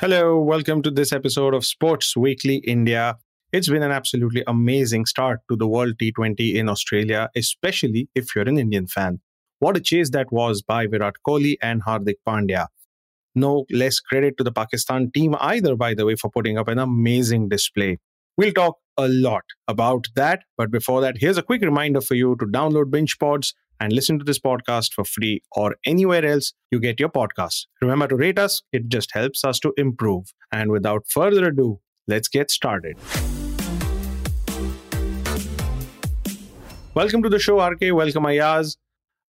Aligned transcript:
Hello, 0.00 0.40
welcome 0.40 0.82
to 0.82 0.90
this 0.90 1.12
episode 1.12 1.54
of 1.54 1.64
Sports 1.64 2.16
Weekly 2.16 2.56
India. 2.56 3.18
It's 3.52 3.68
been 3.68 3.84
an 3.84 3.92
absolutely 3.92 4.42
amazing 4.48 5.06
start 5.06 5.42
to 5.48 5.54
the 5.54 5.68
World 5.68 5.94
T20 5.98 6.56
in 6.56 6.68
Australia, 6.68 7.30
especially 7.36 8.08
if 8.16 8.34
you're 8.34 8.48
an 8.48 8.58
Indian 8.58 8.88
fan. 8.88 9.20
What 9.60 9.76
a 9.76 9.80
chase 9.80 10.10
that 10.10 10.32
was 10.32 10.60
by 10.60 10.88
Virat 10.88 11.14
Kohli 11.24 11.56
and 11.62 11.84
Hardik 11.84 12.16
Pandya. 12.26 12.66
No 13.36 13.64
less 13.70 14.00
credit 14.00 14.38
to 14.38 14.44
the 14.44 14.50
Pakistan 14.50 15.12
team 15.12 15.36
either, 15.38 15.76
by 15.76 15.94
the 15.94 16.04
way, 16.04 16.16
for 16.16 16.32
putting 16.32 16.58
up 16.58 16.66
an 16.66 16.80
amazing 16.80 17.48
display. 17.48 17.98
We'll 18.38 18.52
talk 18.52 18.76
a 18.98 19.08
lot 19.08 19.44
about 19.66 20.08
that, 20.14 20.42
but 20.58 20.70
before 20.70 21.00
that, 21.00 21.16
here's 21.16 21.38
a 21.38 21.42
quick 21.42 21.62
reminder 21.62 22.02
for 22.02 22.14
you 22.14 22.36
to 22.38 22.44
download 22.44 22.90
Binge 22.90 23.18
Pods 23.18 23.54
and 23.80 23.94
listen 23.94 24.18
to 24.18 24.26
this 24.26 24.38
podcast 24.38 24.92
for 24.92 25.06
free 25.06 25.42
or 25.52 25.76
anywhere 25.86 26.22
else 26.22 26.52
you 26.70 26.78
get 26.78 27.00
your 27.00 27.08
podcasts. 27.08 27.64
Remember 27.80 28.06
to 28.08 28.14
rate 28.14 28.38
us, 28.38 28.62
it 28.74 28.88
just 28.88 29.14
helps 29.14 29.42
us 29.42 29.58
to 29.60 29.72
improve. 29.78 30.34
And 30.52 30.70
without 30.70 31.06
further 31.08 31.46
ado, 31.46 31.80
let's 32.08 32.28
get 32.28 32.50
started. 32.50 32.98
Welcome 36.92 37.22
to 37.22 37.30
the 37.30 37.38
show, 37.38 37.66
RK. 37.66 37.80
Welcome, 37.94 38.26
Ayaz. 38.26 38.76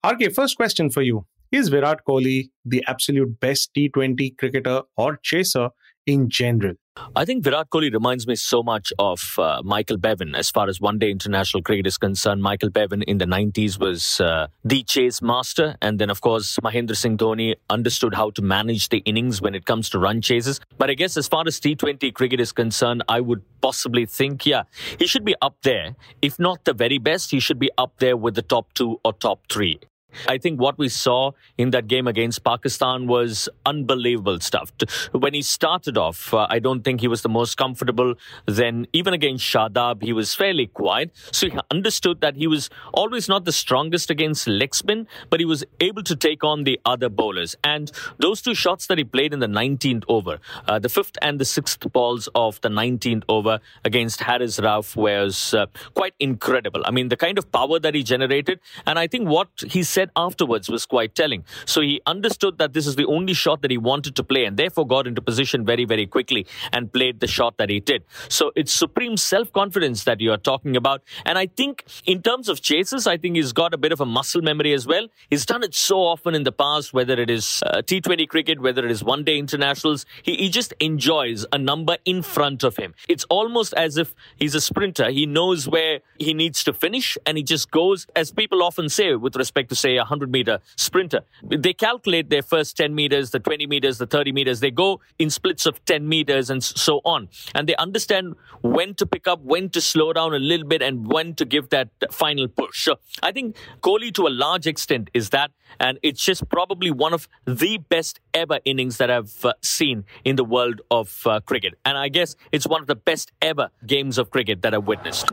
RK, 0.06 0.34
first 0.34 0.58
question 0.58 0.90
for 0.90 1.02
you. 1.02 1.26
Is 1.54 1.70
Virat 1.70 2.00
Kohli 2.06 2.50
the 2.66 2.84
absolute 2.88 3.40
best 3.40 3.74
T20 3.74 4.38
cricketer 4.38 4.82
or 4.98 5.18
chaser 5.24 5.70
in 6.06 6.30
general? 6.30 6.74
I 7.16 7.26
think 7.26 7.44
Virat 7.44 7.70
Kohli 7.70 7.92
reminds 7.92 8.28
me 8.28 8.36
so 8.36 8.62
much 8.64 8.94
of 9.00 9.20
uh, 9.38 9.62
Michael 9.64 9.98
Bevan 9.98 10.36
as 10.36 10.50
far 10.50 10.70
as 10.70 10.80
one 10.80 11.00
day 11.00 11.10
international 11.10 11.64
cricket 11.64 11.88
is 11.88 11.98
concerned. 11.98 12.42
Michael 12.42 12.70
Bevan 12.70 13.02
in 13.04 13.18
the 13.18 13.26
90s 13.26 13.80
was 13.80 14.20
uh, 14.20 14.48
the 14.64 14.84
chase 14.84 15.22
master. 15.22 15.76
And 15.82 16.00
then, 16.00 16.10
of 16.10 16.22
course, 16.22 16.58
Mahendra 16.64 16.96
Singh 16.96 17.18
Dhoni 17.18 17.56
understood 17.70 18.14
how 18.14 18.30
to 18.32 18.42
manage 18.42 18.90
the 18.90 19.00
innings 19.00 19.42
when 19.42 19.56
it 19.56 19.66
comes 19.66 19.90
to 19.92 20.00
run 20.00 20.22
chases. 20.22 20.60
But 20.78 20.90
I 20.90 20.94
guess 20.94 21.18
as 21.18 21.28
far 21.28 21.44
as 21.48 21.60
T20 21.60 22.14
cricket 22.14 22.40
is 22.40 22.52
concerned, 22.52 23.04
I 23.08 23.22
would 23.22 23.42
possibly 23.62 24.06
think, 24.06 24.46
yeah, 24.46 24.64
he 25.00 25.08
should 25.08 25.26
be 25.26 25.36
up 25.42 25.56
there. 25.64 25.96
If 26.22 26.40
not 26.40 26.66
the 26.66 26.74
very 26.74 26.98
best, 26.98 27.32
he 27.32 27.40
should 27.40 27.60
be 27.60 27.72
up 27.78 27.94
there 28.00 28.18
with 28.18 28.36
the 28.36 28.42
top 28.42 28.74
two 28.74 29.00
or 29.04 29.14
top 29.14 29.42
three. 29.50 29.80
I 30.28 30.38
think 30.38 30.60
what 30.60 30.78
we 30.78 30.90
saw 30.90 31.32
in 31.58 31.72
that 31.72 31.88
game 31.88 32.08
against 32.08 32.44
Pakistan 32.44 33.08
was 33.08 33.50
unbelievable 33.66 34.40
stuff. 34.40 34.72
When 35.12 35.34
he 35.34 35.42
started 35.42 35.98
off, 35.98 36.34
uh, 36.34 36.48
I 36.50 36.60
don't 36.60 36.84
think 36.84 37.02
he 37.02 37.08
was 37.08 37.22
the 37.22 37.30
most 37.30 37.58
comfortable. 37.58 38.16
Then, 38.46 38.88
even 38.94 39.14
against 39.14 39.44
Shadab, 39.46 40.04
he 40.04 40.14
was 40.14 40.34
fairly 40.34 40.68
quiet. 40.68 41.12
So 41.32 41.50
he 41.50 41.60
understood 41.72 42.22
that 42.22 42.36
he 42.36 42.48
was 42.48 42.70
always 42.94 43.28
not 43.28 43.46
the 43.46 43.52
strongest 43.52 44.10
against 44.10 44.48
spin, 44.72 45.08
but 45.30 45.40
he 45.40 45.46
was 45.46 45.64
able 45.80 46.04
to 46.04 46.16
take 46.16 46.44
on 46.44 46.64
the 46.64 46.80
other 46.86 47.10
bowlers. 47.10 47.56
And 47.64 47.92
those 48.18 48.42
two 48.42 48.56
shots 48.56 48.88
that 48.88 48.98
he 48.98 49.04
played 49.04 49.34
in 49.34 49.40
the 49.40 49.48
19th 49.48 50.04
over, 50.08 50.40
uh, 50.68 50.80
the 50.80 50.90
fifth 50.90 51.18
and 51.22 51.40
the 51.40 51.46
sixth 51.46 51.92
balls 51.92 52.28
of 52.36 52.60
the 52.62 52.70
19th 52.70 53.24
over 53.30 53.60
against 53.84 54.22
Haris 54.22 54.60
Rauf 54.60 54.96
was 54.96 55.54
uh, 55.54 55.66
quite 55.94 56.14
incredible. 56.20 56.82
I 56.86 56.92
mean, 56.92 57.10
the 57.10 57.18
kind 57.18 57.38
of 57.38 57.52
power 57.52 57.80
that 57.80 57.94
he 57.96 58.04
generated, 58.04 58.60
and 58.86 59.00
I 59.00 59.08
think 59.08 59.28
what 59.28 59.50
he 59.66 59.84
said 59.84 60.07
said 60.08 60.12
afterwards 60.16 60.70
was 60.70 60.86
quite 60.86 61.16
telling. 61.16 61.44
So 61.66 61.82
he 61.82 62.02
understood 62.06 62.58
that 62.58 62.74
this 62.74 62.88
is 62.88 62.96
the 62.96 63.06
only 63.06 63.34
shot 63.34 63.62
that 63.62 63.72
he 63.72 63.78
wanted 63.78 64.16
to 64.16 64.24
play 64.24 64.46
and 64.46 64.58
therefore 64.58 64.88
got 64.88 65.08
into 65.08 65.22
position 65.22 65.66
very, 65.66 65.86
very 65.86 66.08
quickly 66.08 66.46
and 66.72 66.92
played 66.92 67.20
the 67.20 67.28
shot 67.28 67.58
that 67.58 67.70
he 67.70 67.80
did. 67.80 68.04
So 68.30 68.52
it's 68.56 68.74
supreme 68.74 69.18
self 69.18 69.52
confidence 69.52 70.04
that 70.04 70.22
you 70.22 70.32
are 70.32 70.38
talking 70.38 70.76
about. 70.76 71.02
And 71.26 71.38
I 71.38 71.48
think 71.48 71.84
in 72.06 72.22
terms 72.22 72.50
of 72.50 72.62
chases, 72.62 73.08
I 73.08 73.18
think 73.18 73.36
he's 73.36 73.54
got 73.54 73.74
a 73.74 73.78
bit 73.78 73.92
of 73.92 74.02
a 74.02 74.06
muscle 74.06 74.42
memory 74.42 74.74
as 74.74 74.88
well. 74.88 75.08
He's 75.30 75.46
done 75.46 75.64
it 75.64 75.74
so 75.74 76.00
often 76.00 76.36
in 76.36 76.44
the 76.44 76.52
past, 76.52 76.94
whether 76.94 77.20
it 77.20 77.30
is 77.30 77.64
uh, 77.66 77.82
T20 77.82 78.28
cricket, 78.28 78.62
whether 78.62 78.86
it 78.86 78.92
is 78.92 79.04
one 79.04 79.24
day 79.24 79.38
internationals. 79.38 80.06
He, 80.24 80.36
he 80.36 80.50
just 80.50 80.74
enjoys 80.80 81.46
a 81.52 81.58
number 81.58 81.98
in 82.06 82.22
front 82.22 82.64
of 82.64 82.78
him. 82.78 82.94
It's 83.08 83.26
almost 83.30 83.74
as 83.74 83.98
if 83.98 84.14
he's 84.38 84.56
a 84.56 84.62
sprinter. 84.62 85.10
He 85.10 85.26
knows 85.26 85.68
where 85.68 86.00
he 86.20 86.34
needs 86.34 86.64
to 86.66 86.74
finish 86.74 87.18
and 87.26 87.38
he 87.38 87.44
just 87.44 87.72
goes, 87.72 88.08
as 88.16 88.32
people 88.32 88.64
often 88.64 88.90
say 88.90 89.16
with 89.16 89.36
respect 89.36 89.70
to, 89.70 89.76
say, 89.88 89.96
a 89.96 90.02
100 90.02 90.32
meter 90.32 90.60
sprinter. 90.76 91.22
They 91.44 91.74
calculate 91.74 92.30
their 92.30 92.42
first 92.42 92.78
10 92.78 92.94
meters, 92.94 93.32
the 93.32 93.40
20 93.40 93.68
meters, 93.68 93.98
the 93.98 94.08
30 94.08 94.32
meters. 94.32 94.60
They 94.60 94.72
go 94.72 95.00
in 95.18 95.30
splits 95.30 95.66
of 95.66 95.84
10 95.86 96.08
meters 96.08 96.50
and 96.50 96.64
so 96.64 97.02
on. 97.06 97.30
And 97.56 97.68
they 97.68 97.76
understand 97.76 98.36
when 98.62 98.94
to 98.96 99.06
pick 99.06 99.28
up, 99.28 99.42
when 99.42 99.70
to 99.70 99.82
slow 99.82 100.14
down 100.14 100.34
a 100.34 100.40
little 100.40 100.68
bit, 100.68 100.82
and 100.82 101.08
when 101.08 101.36
to 101.36 101.46
give 101.46 101.70
that 101.70 101.90
final 102.12 102.48
push. 102.48 102.84
So 102.84 102.96
I 103.24 103.32
think 103.32 103.56
Kohli, 103.82 104.14
to 104.16 104.28
a 104.28 104.34
large 104.46 104.68
extent, 104.68 105.10
is 105.14 105.30
that. 105.30 105.52
And 105.80 106.00
it's 106.02 106.24
just 106.24 106.48
probably 106.50 106.92
one 106.92 107.14
of 107.14 107.28
the 107.46 107.78
best 107.78 108.20
ever 108.34 108.60
innings 108.66 108.98
that 108.98 109.12
I've 109.12 109.46
uh, 109.46 109.54
seen 109.62 110.06
in 110.24 110.36
the 110.36 110.44
world 110.44 110.82
of 110.90 111.24
uh, 111.26 111.40
cricket. 111.42 111.76
And 111.86 111.98
I 111.98 112.10
guess 112.10 112.36
it's 112.52 112.68
one 112.68 112.82
of 112.82 112.88
the 112.88 112.96
best 112.96 113.32
ever 113.42 113.70
games 113.86 114.18
of 114.18 114.32
cricket 114.32 114.62
that 114.62 114.74
I've 114.74 114.88
witnessed. 114.88 115.30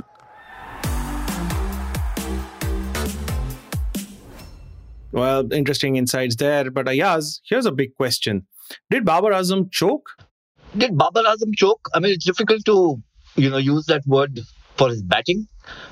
Well, 5.14 5.52
interesting 5.52 5.94
insights 5.94 6.34
there. 6.34 6.72
But 6.72 6.88
uh, 6.88 6.90
Ayaz, 6.90 7.40
here's 7.48 7.66
a 7.66 7.72
big 7.72 7.94
question. 7.94 8.46
Did 8.90 9.04
Babar 9.04 9.30
Azam 9.30 9.70
choke? 9.70 10.08
Did 10.76 10.98
Babar 10.98 11.22
Azam 11.22 11.54
choke? 11.56 11.88
I 11.94 12.00
mean, 12.00 12.12
it's 12.12 12.24
difficult 12.24 12.64
to, 12.66 13.00
you 13.36 13.48
know, 13.48 13.58
use 13.58 13.86
that 13.86 14.02
word 14.06 14.40
for 14.76 14.88
his 14.88 15.02
batting 15.02 15.46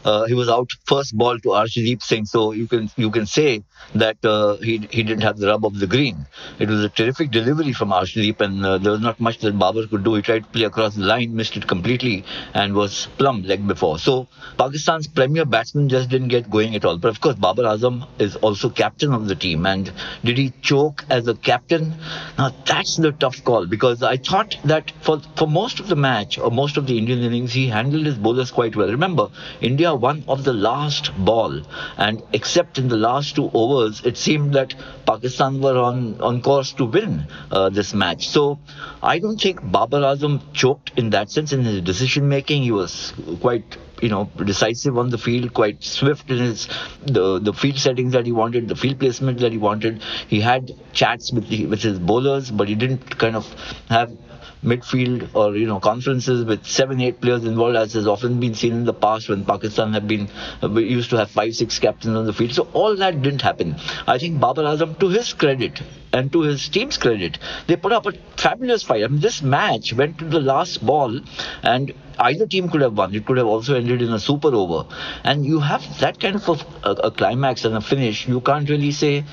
uh, 0.05 0.25
he 0.25 0.35
was 0.35 0.49
out 0.49 0.71
first 0.87 1.17
ball 1.17 1.39
to 1.39 1.49
Arshdeep 1.49 2.03
Singh, 2.03 2.27
so 2.27 2.53
you 2.53 2.67
can 2.67 2.91
you 2.97 3.11
can 3.11 3.27
say 3.27 3.63
that 3.95 4.25
uh, 4.25 4.57
he 4.57 4.79
he 4.91 5.03
didn't 5.03 5.23
have 5.23 5.39
the 5.39 5.49
rub 5.49 5.65
of 5.65 5.79
the 5.79 5.87
green. 5.87 6.27
It 6.59 6.69
was 6.69 6.83
a 6.85 6.89
terrific 6.89 7.31
delivery 7.31 7.73
from 7.73 7.91
Arshdeep, 7.91 8.41
and 8.41 8.65
uh, 8.65 8.79
there 8.79 8.93
was 8.93 9.01
not 9.01 9.21
much 9.21 9.39
that 9.39 9.59
Babar 9.59 9.87
could 9.87 10.05
do. 10.05 10.15
He 10.15 10.23
tried 10.23 10.45
to 10.45 10.51
play 10.51 10.65
across 10.65 10.95
the 10.95 11.05
line, 11.05 11.35
missed 11.35 11.57
it 11.57 11.67
completely, 11.67 12.25
and 12.55 12.75
was 12.75 13.09
plumb 13.19 13.43
leg 13.43 13.67
before. 13.67 13.99
So 13.99 14.29
Pakistan's 14.59 15.07
premier 15.07 15.45
batsman 15.45 15.89
just 15.89 16.09
didn't 16.09 16.29
get 16.29 16.51
going 16.51 16.75
at 16.75 16.85
all. 16.85 16.99
But 16.99 17.09
of 17.09 17.21
course, 17.21 17.37
Babar 17.37 17.65
Azam 17.65 18.07
is 18.19 18.37
also 18.37 18.71
captain 18.71 19.13
of 19.13 19.29
the 19.29 19.35
team, 19.35 19.67
and 19.67 19.93
did 20.25 20.39
he 20.39 20.53
choke 20.63 21.05
as 21.11 21.29
a 21.29 21.35
captain? 21.35 21.95
Now 22.39 22.51
that's 22.67 22.97
the 22.97 23.13
tough 23.13 23.43
call 23.45 23.67
because 23.67 24.03
I 24.03 24.17
thought 24.17 24.57
that 24.65 24.93
for 25.01 25.21
for 25.37 25.47
most 25.47 25.81
of 25.81 25.89
the 25.89 25.97
match 25.97 26.39
or 26.39 26.51
most 26.51 26.77
of 26.77 26.87
the 26.87 26.99
Indian 26.99 27.21
innings, 27.21 27.53
he 27.53 27.69
handled 27.69 28.07
his 28.07 28.17
bowlers 28.17 28.51
quite 28.51 28.77
well. 28.77 28.89
Remember 28.89 29.29
India 29.63 29.95
won 29.95 30.25
of 30.29 30.45
the 30.45 30.53
last 30.53 31.11
ball, 31.25 31.63
and 31.97 32.23
except 32.33 32.79
in 32.79 32.89
the 32.89 32.97
last 32.97 33.37
two 33.37 33.51
overs, 33.55 34.03
it 34.05 34.17
seemed 34.17 34.53
that 34.55 34.75
Pakistan 35.07 35.61
were 35.61 35.79
on, 35.79 36.21
on 36.21 36.43
course 36.43 36.73
to 36.73 36.85
win 36.85 37.27
uh, 37.51 37.69
this 37.69 37.95
match. 37.95 38.29
So 38.29 38.59
I 39.03 39.19
don't 39.19 39.41
think 39.41 39.61
Babar 39.63 40.01
Azam 40.01 40.41
choked 40.53 40.93
in 40.97 41.11
that 41.11 41.31
sense 41.31 41.53
in 41.53 41.63
his 41.63 41.81
decision 41.81 42.29
making. 42.29 42.63
He 42.65 42.73
was 42.73 43.13
quite 43.41 43.79
you 44.03 44.09
know 44.09 44.29
decisive 44.45 44.99
on 44.99 45.11
the 45.11 45.19
field, 45.19 45.55
quite 45.55 45.83
swift 45.85 46.31
in 46.31 46.39
his 46.39 46.69
the 47.07 47.39
the 47.39 47.53
field 47.53 47.79
settings 47.79 48.13
that 48.13 48.27
he 48.27 48.33
wanted, 48.33 48.69
the 48.69 48.77
field 48.77 48.99
placement 48.99 49.39
that 49.39 49.53
he 49.53 49.59
wanted. 49.59 50.03
He 50.29 50.41
had 50.41 50.73
chats 50.93 51.33
with 51.33 51.49
the, 51.49 51.67
with 51.67 51.83
his 51.83 51.99
bowlers, 51.99 52.51
but 52.51 52.69
he 52.69 52.75
didn't 52.75 53.19
kind 53.19 53.37
of 53.37 53.47
have 53.89 54.11
midfield 54.63 55.29
or 55.35 55.57
you 55.57 55.67
know 55.67 55.81
conferences 55.81 56.45
with 56.45 56.65
seven 56.65 57.01
eight 57.01 57.21
players 57.21 57.45
involved 57.45 57.77
as 57.77 57.93
has 57.95 58.07
often 58.07 58.39
been 58.39 58.55
seen 58.55 58.73
in 58.73 58.85
the 58.85 58.95
past 58.95 59.29
when 59.29 59.45
Pakistan 59.45 59.93
have 59.93 60.07
been 60.07 60.29
uh, 60.63 60.71
used 60.71 61.11
to 61.11 61.17
have 61.17 61.31
five 61.31 61.55
six 61.55 61.79
captains 61.79 62.17
on 62.17 62.27
the 62.27 62.33
field. 62.33 62.53
So 62.53 62.69
all 62.73 62.95
that 62.97 63.23
didn't 63.23 63.43
happen. 63.43 63.75
I 64.07 64.19
think 64.19 64.41
Babar 64.41 64.65
Azam 64.65 64.99
to 65.01 65.09
his 65.09 65.33
credit 65.33 65.83
and 66.13 66.31
to 66.33 66.43
his 66.43 66.69
team's 66.69 66.97
credit 66.97 67.39
they 67.67 67.77
put 67.77 67.93
up 67.93 68.07
a 68.07 68.13
fabulous 68.37 68.85
fight. 68.85 69.03
I 69.03 69.09
mean 69.09 69.21
this 69.21 69.43
match 69.43 69.93
went 69.93 70.19
to 70.19 70.27
the 70.27 70.41
last 70.41 70.85
ball 70.87 71.21
and 71.65 71.93
either 72.19 72.47
team 72.47 72.69
could 72.69 72.83
have 72.83 72.97
won. 72.97 73.15
It 73.15 73.27
could 73.27 73.39
have 73.39 73.49
also 73.49 73.75
ended 73.75 74.01
in 74.01 74.13
a 74.13 74.21
super 74.21 74.55
over. 74.55 74.89
And 75.25 75.45
you 75.45 75.59
have 75.59 75.83
that 75.99 76.21
kind 76.21 76.37
of 76.37 76.49
a, 76.49 76.89
a, 76.89 76.93
a 77.09 77.11
climax 77.11 77.65
and 77.65 77.75
a 77.75 77.81
finish. 77.81 78.29
You 78.29 78.41
can't 78.41 78.69
really 78.69 78.93
say 78.93 79.25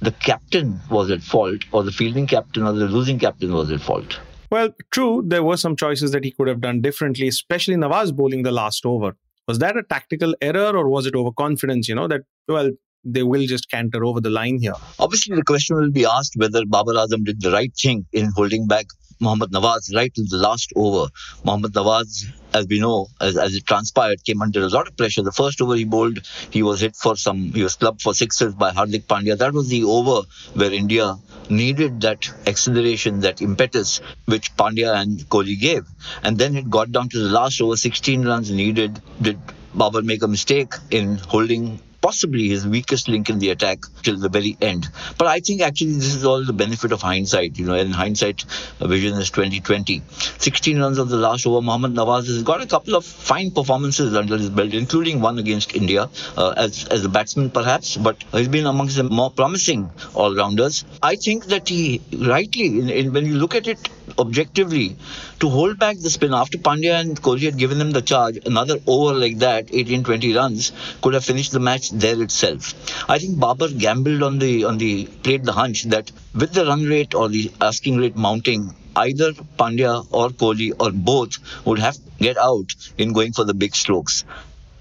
the 0.00 0.12
captain 0.12 0.80
was 0.90 1.10
at 1.10 1.22
fault 1.22 1.62
or 1.72 1.82
the 1.82 1.92
fielding 1.92 2.26
captain 2.26 2.62
or 2.62 2.72
the 2.72 2.86
losing 2.86 3.18
captain 3.18 3.52
was 3.52 3.70
at 3.70 3.80
fault 3.80 4.18
well, 4.52 4.68
true, 4.90 5.22
there 5.26 5.42
were 5.42 5.56
some 5.56 5.76
choices 5.76 6.10
that 6.10 6.24
he 6.24 6.30
could 6.30 6.46
have 6.46 6.60
done 6.60 6.82
differently, 6.82 7.26
especially 7.26 7.74
Nawaz 7.74 8.14
bowling 8.14 8.42
the 8.42 8.52
last 8.52 8.84
over. 8.84 9.16
Was 9.48 9.60
that 9.60 9.78
a 9.78 9.82
tactical 9.82 10.34
error 10.42 10.76
or 10.76 10.90
was 10.90 11.06
it 11.06 11.14
overconfidence? 11.14 11.88
You 11.88 11.94
know, 11.94 12.06
that, 12.08 12.20
well, 12.46 12.70
they 13.02 13.22
will 13.22 13.46
just 13.46 13.70
canter 13.70 14.04
over 14.04 14.20
the 14.20 14.28
line 14.28 14.58
here. 14.60 14.74
Obviously, 14.98 15.34
the 15.34 15.42
question 15.42 15.76
will 15.76 15.90
be 15.90 16.04
asked 16.04 16.34
whether 16.36 16.66
Babar 16.66 16.92
Azam 16.94 17.24
did 17.24 17.40
the 17.40 17.50
right 17.50 17.72
thing 17.74 18.04
in 18.12 18.30
holding 18.36 18.66
back 18.68 18.84
Mohammad 19.20 19.50
Nawaz 19.50 19.94
right 19.94 20.12
till 20.14 20.26
the 20.28 20.36
last 20.36 20.72
over. 20.76 21.10
Mohammad 21.44 21.72
Nawaz, 21.72 22.26
as 22.54 22.66
we 22.66 22.80
know, 22.80 23.08
as, 23.20 23.36
as 23.36 23.54
it 23.54 23.66
transpired, 23.66 24.24
came 24.24 24.42
under 24.42 24.62
a 24.62 24.68
lot 24.68 24.88
of 24.88 24.96
pressure. 24.96 25.22
The 25.22 25.32
first 25.32 25.60
over 25.60 25.74
he 25.74 25.84
bowled, 25.84 26.26
he 26.50 26.62
was 26.62 26.80
hit 26.80 26.96
for 26.96 27.16
some, 27.16 27.52
he 27.52 27.62
was 27.62 27.76
clubbed 27.76 28.02
for 28.02 28.14
sixes 28.14 28.54
by 28.54 28.72
Hardik 28.72 29.04
Pandya. 29.04 29.38
That 29.38 29.52
was 29.52 29.68
the 29.68 29.84
over 29.84 30.26
where 30.54 30.72
India 30.72 31.16
needed 31.48 32.00
that 32.02 32.28
acceleration, 32.46 33.20
that 33.20 33.42
impetus, 33.42 34.00
which 34.26 34.54
Pandya 34.56 34.94
and 34.94 35.18
Kohli 35.28 35.58
gave. 35.58 35.86
And 36.22 36.38
then 36.38 36.56
it 36.56 36.70
got 36.70 36.92
down 36.92 37.08
to 37.10 37.18
the 37.18 37.30
last 37.30 37.60
over, 37.60 37.76
16 37.76 38.24
runs 38.24 38.50
needed. 38.50 39.00
Did 39.20 39.38
Babar 39.74 40.02
make 40.02 40.22
a 40.22 40.28
mistake 40.28 40.74
in 40.90 41.16
holding 41.16 41.80
possibly 42.02 42.48
his 42.48 42.66
weakest 42.66 43.08
link 43.08 43.30
in 43.30 43.38
the 43.38 43.50
attack 43.50 43.78
till 44.02 44.18
the 44.18 44.28
very 44.28 44.56
end. 44.60 44.88
But 45.16 45.28
I 45.28 45.40
think 45.40 45.62
actually 45.62 45.92
this 45.92 46.14
is 46.14 46.24
all 46.24 46.44
the 46.44 46.52
benefit 46.52 46.92
of 46.92 47.00
hindsight. 47.00 47.58
You 47.58 47.66
know, 47.66 47.74
in 47.74 47.92
hindsight, 47.92 48.44
vision 48.80 49.14
is 49.18 49.30
2020. 49.30 50.02
16 50.38 50.78
runs 50.80 50.98
of 50.98 51.08
the 51.08 51.16
last 51.16 51.46
over. 51.46 51.62
Mohammad 51.62 51.94
Nawaz 51.94 52.26
has 52.26 52.42
got 52.42 52.60
a 52.60 52.66
couple 52.66 52.96
of 52.96 53.04
fine 53.04 53.50
performances 53.52 54.14
under 54.14 54.36
his 54.36 54.50
belt, 54.50 54.74
including 54.74 55.20
one 55.20 55.38
against 55.38 55.74
India 55.74 56.10
uh, 56.36 56.54
as 56.56 56.84
as 56.88 57.04
a 57.04 57.08
batsman 57.08 57.50
perhaps, 57.50 57.96
but 57.96 58.22
he's 58.32 58.48
been 58.48 58.66
amongst 58.66 58.96
the 58.96 59.04
more 59.04 59.30
promising 59.30 59.90
all 60.14 60.34
rounders. 60.34 60.84
I 61.02 61.16
think 61.16 61.46
that 61.46 61.68
he 61.68 62.02
rightly, 62.12 62.66
in, 62.80 62.90
in, 62.90 63.12
when 63.12 63.26
you 63.26 63.34
look 63.34 63.54
at 63.54 63.66
it 63.68 63.88
objectively, 64.18 64.96
to 65.42 65.48
hold 65.50 65.76
back 65.76 65.98
the 65.98 66.08
spin 66.08 66.32
after 66.32 66.56
Pandya 66.56 67.00
and 67.00 67.20
Kohli 67.20 67.46
had 67.46 67.58
given 67.58 67.78
them 67.78 67.90
the 67.90 68.00
charge, 68.00 68.38
another 68.46 68.76
over 68.86 69.12
like 69.12 69.38
that, 69.38 69.74
18 69.74 70.04
20 70.04 70.34
runs, 70.34 70.70
could 71.02 71.14
have 71.14 71.24
finished 71.24 71.50
the 71.50 71.58
match 71.58 71.90
there 71.90 72.22
itself. 72.22 72.74
I 73.10 73.18
think 73.18 73.40
Babar 73.40 73.70
gambled 73.70 74.22
on 74.22 74.38
the 74.38 74.64
on 74.66 74.78
the 74.78 75.06
played 75.24 75.44
the 75.44 75.52
hunch 75.52 75.82
that 75.94 76.12
with 76.32 76.52
the 76.52 76.64
run 76.64 76.84
rate 76.84 77.16
or 77.16 77.28
the 77.28 77.50
asking 77.60 77.96
rate 77.96 78.14
mounting, 78.14 78.72
either 78.94 79.32
Pandya 79.58 80.06
or 80.12 80.28
Kohli 80.28 80.70
or 80.78 80.92
both 80.92 81.38
would 81.66 81.80
have 81.80 81.98
get 82.20 82.38
out 82.38 82.72
in 82.96 83.12
going 83.12 83.32
for 83.32 83.44
the 83.44 83.54
big 83.54 83.74
strokes. 83.74 84.24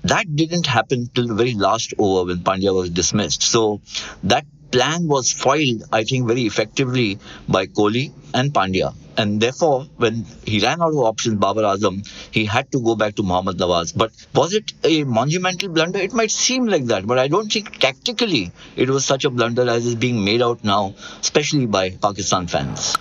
That 0.04 0.36
didn't 0.36 0.68
happen 0.68 1.10
till 1.16 1.28
the 1.28 1.34
very 1.34 1.56
last 1.56 1.96
over 1.98 2.28
when 2.28 2.44
Pandya 2.44 2.72
was 2.72 2.92
dismissed. 2.92 3.42
So 3.42 3.81
that 4.22 4.46
plan 4.72 5.07
was 5.07 5.31
foiled, 5.31 5.84
I 5.92 6.04
think, 6.04 6.28
very 6.28 6.46
effectively 6.46 7.18
by 7.48 7.66
Kohli 7.66 8.12
and 8.34 8.54
Pandya. 8.54 8.94
And 9.18 9.42
therefore, 9.42 9.88
when 9.98 10.25
he 10.46 10.60
ran 10.60 10.81
out 10.81 10.94
of 10.94 10.98
options, 10.98 11.36
Babar 11.36 11.63
Azam, 11.63 12.08
he 12.31 12.46
had 12.46 12.72
to 12.72 12.81
go 12.81 12.96
back 12.96 13.16
to 13.16 13.24
Mohammad 13.24 13.58
Nawaz. 13.58 13.96
But 13.96 14.12
was 14.34 14.54
it 14.54 14.74
a 14.84 15.04
monumental 15.04 15.69
blunder? 15.69 16.00
It 16.00 16.13
might 16.13 16.31
seem 16.31 16.66
like 16.66 16.86
that, 16.86 17.06
but 17.06 17.19
I 17.19 17.28
don't 17.28 17.52
think 17.52 17.78
tactically 17.80 18.52
it 18.75 18.90
was 18.90 19.06
such 19.06 19.25
a 19.25 19.30
blunder 19.30 19.69
as 19.69 19.86
is 19.86 19.96
being 19.96 20.24
made 20.24 20.42
out 20.42 20.63
now, 20.63 20.96
especially 21.19 21.66
by 21.66 21.92
Pakistan 21.92 22.48
fans. 22.48 22.96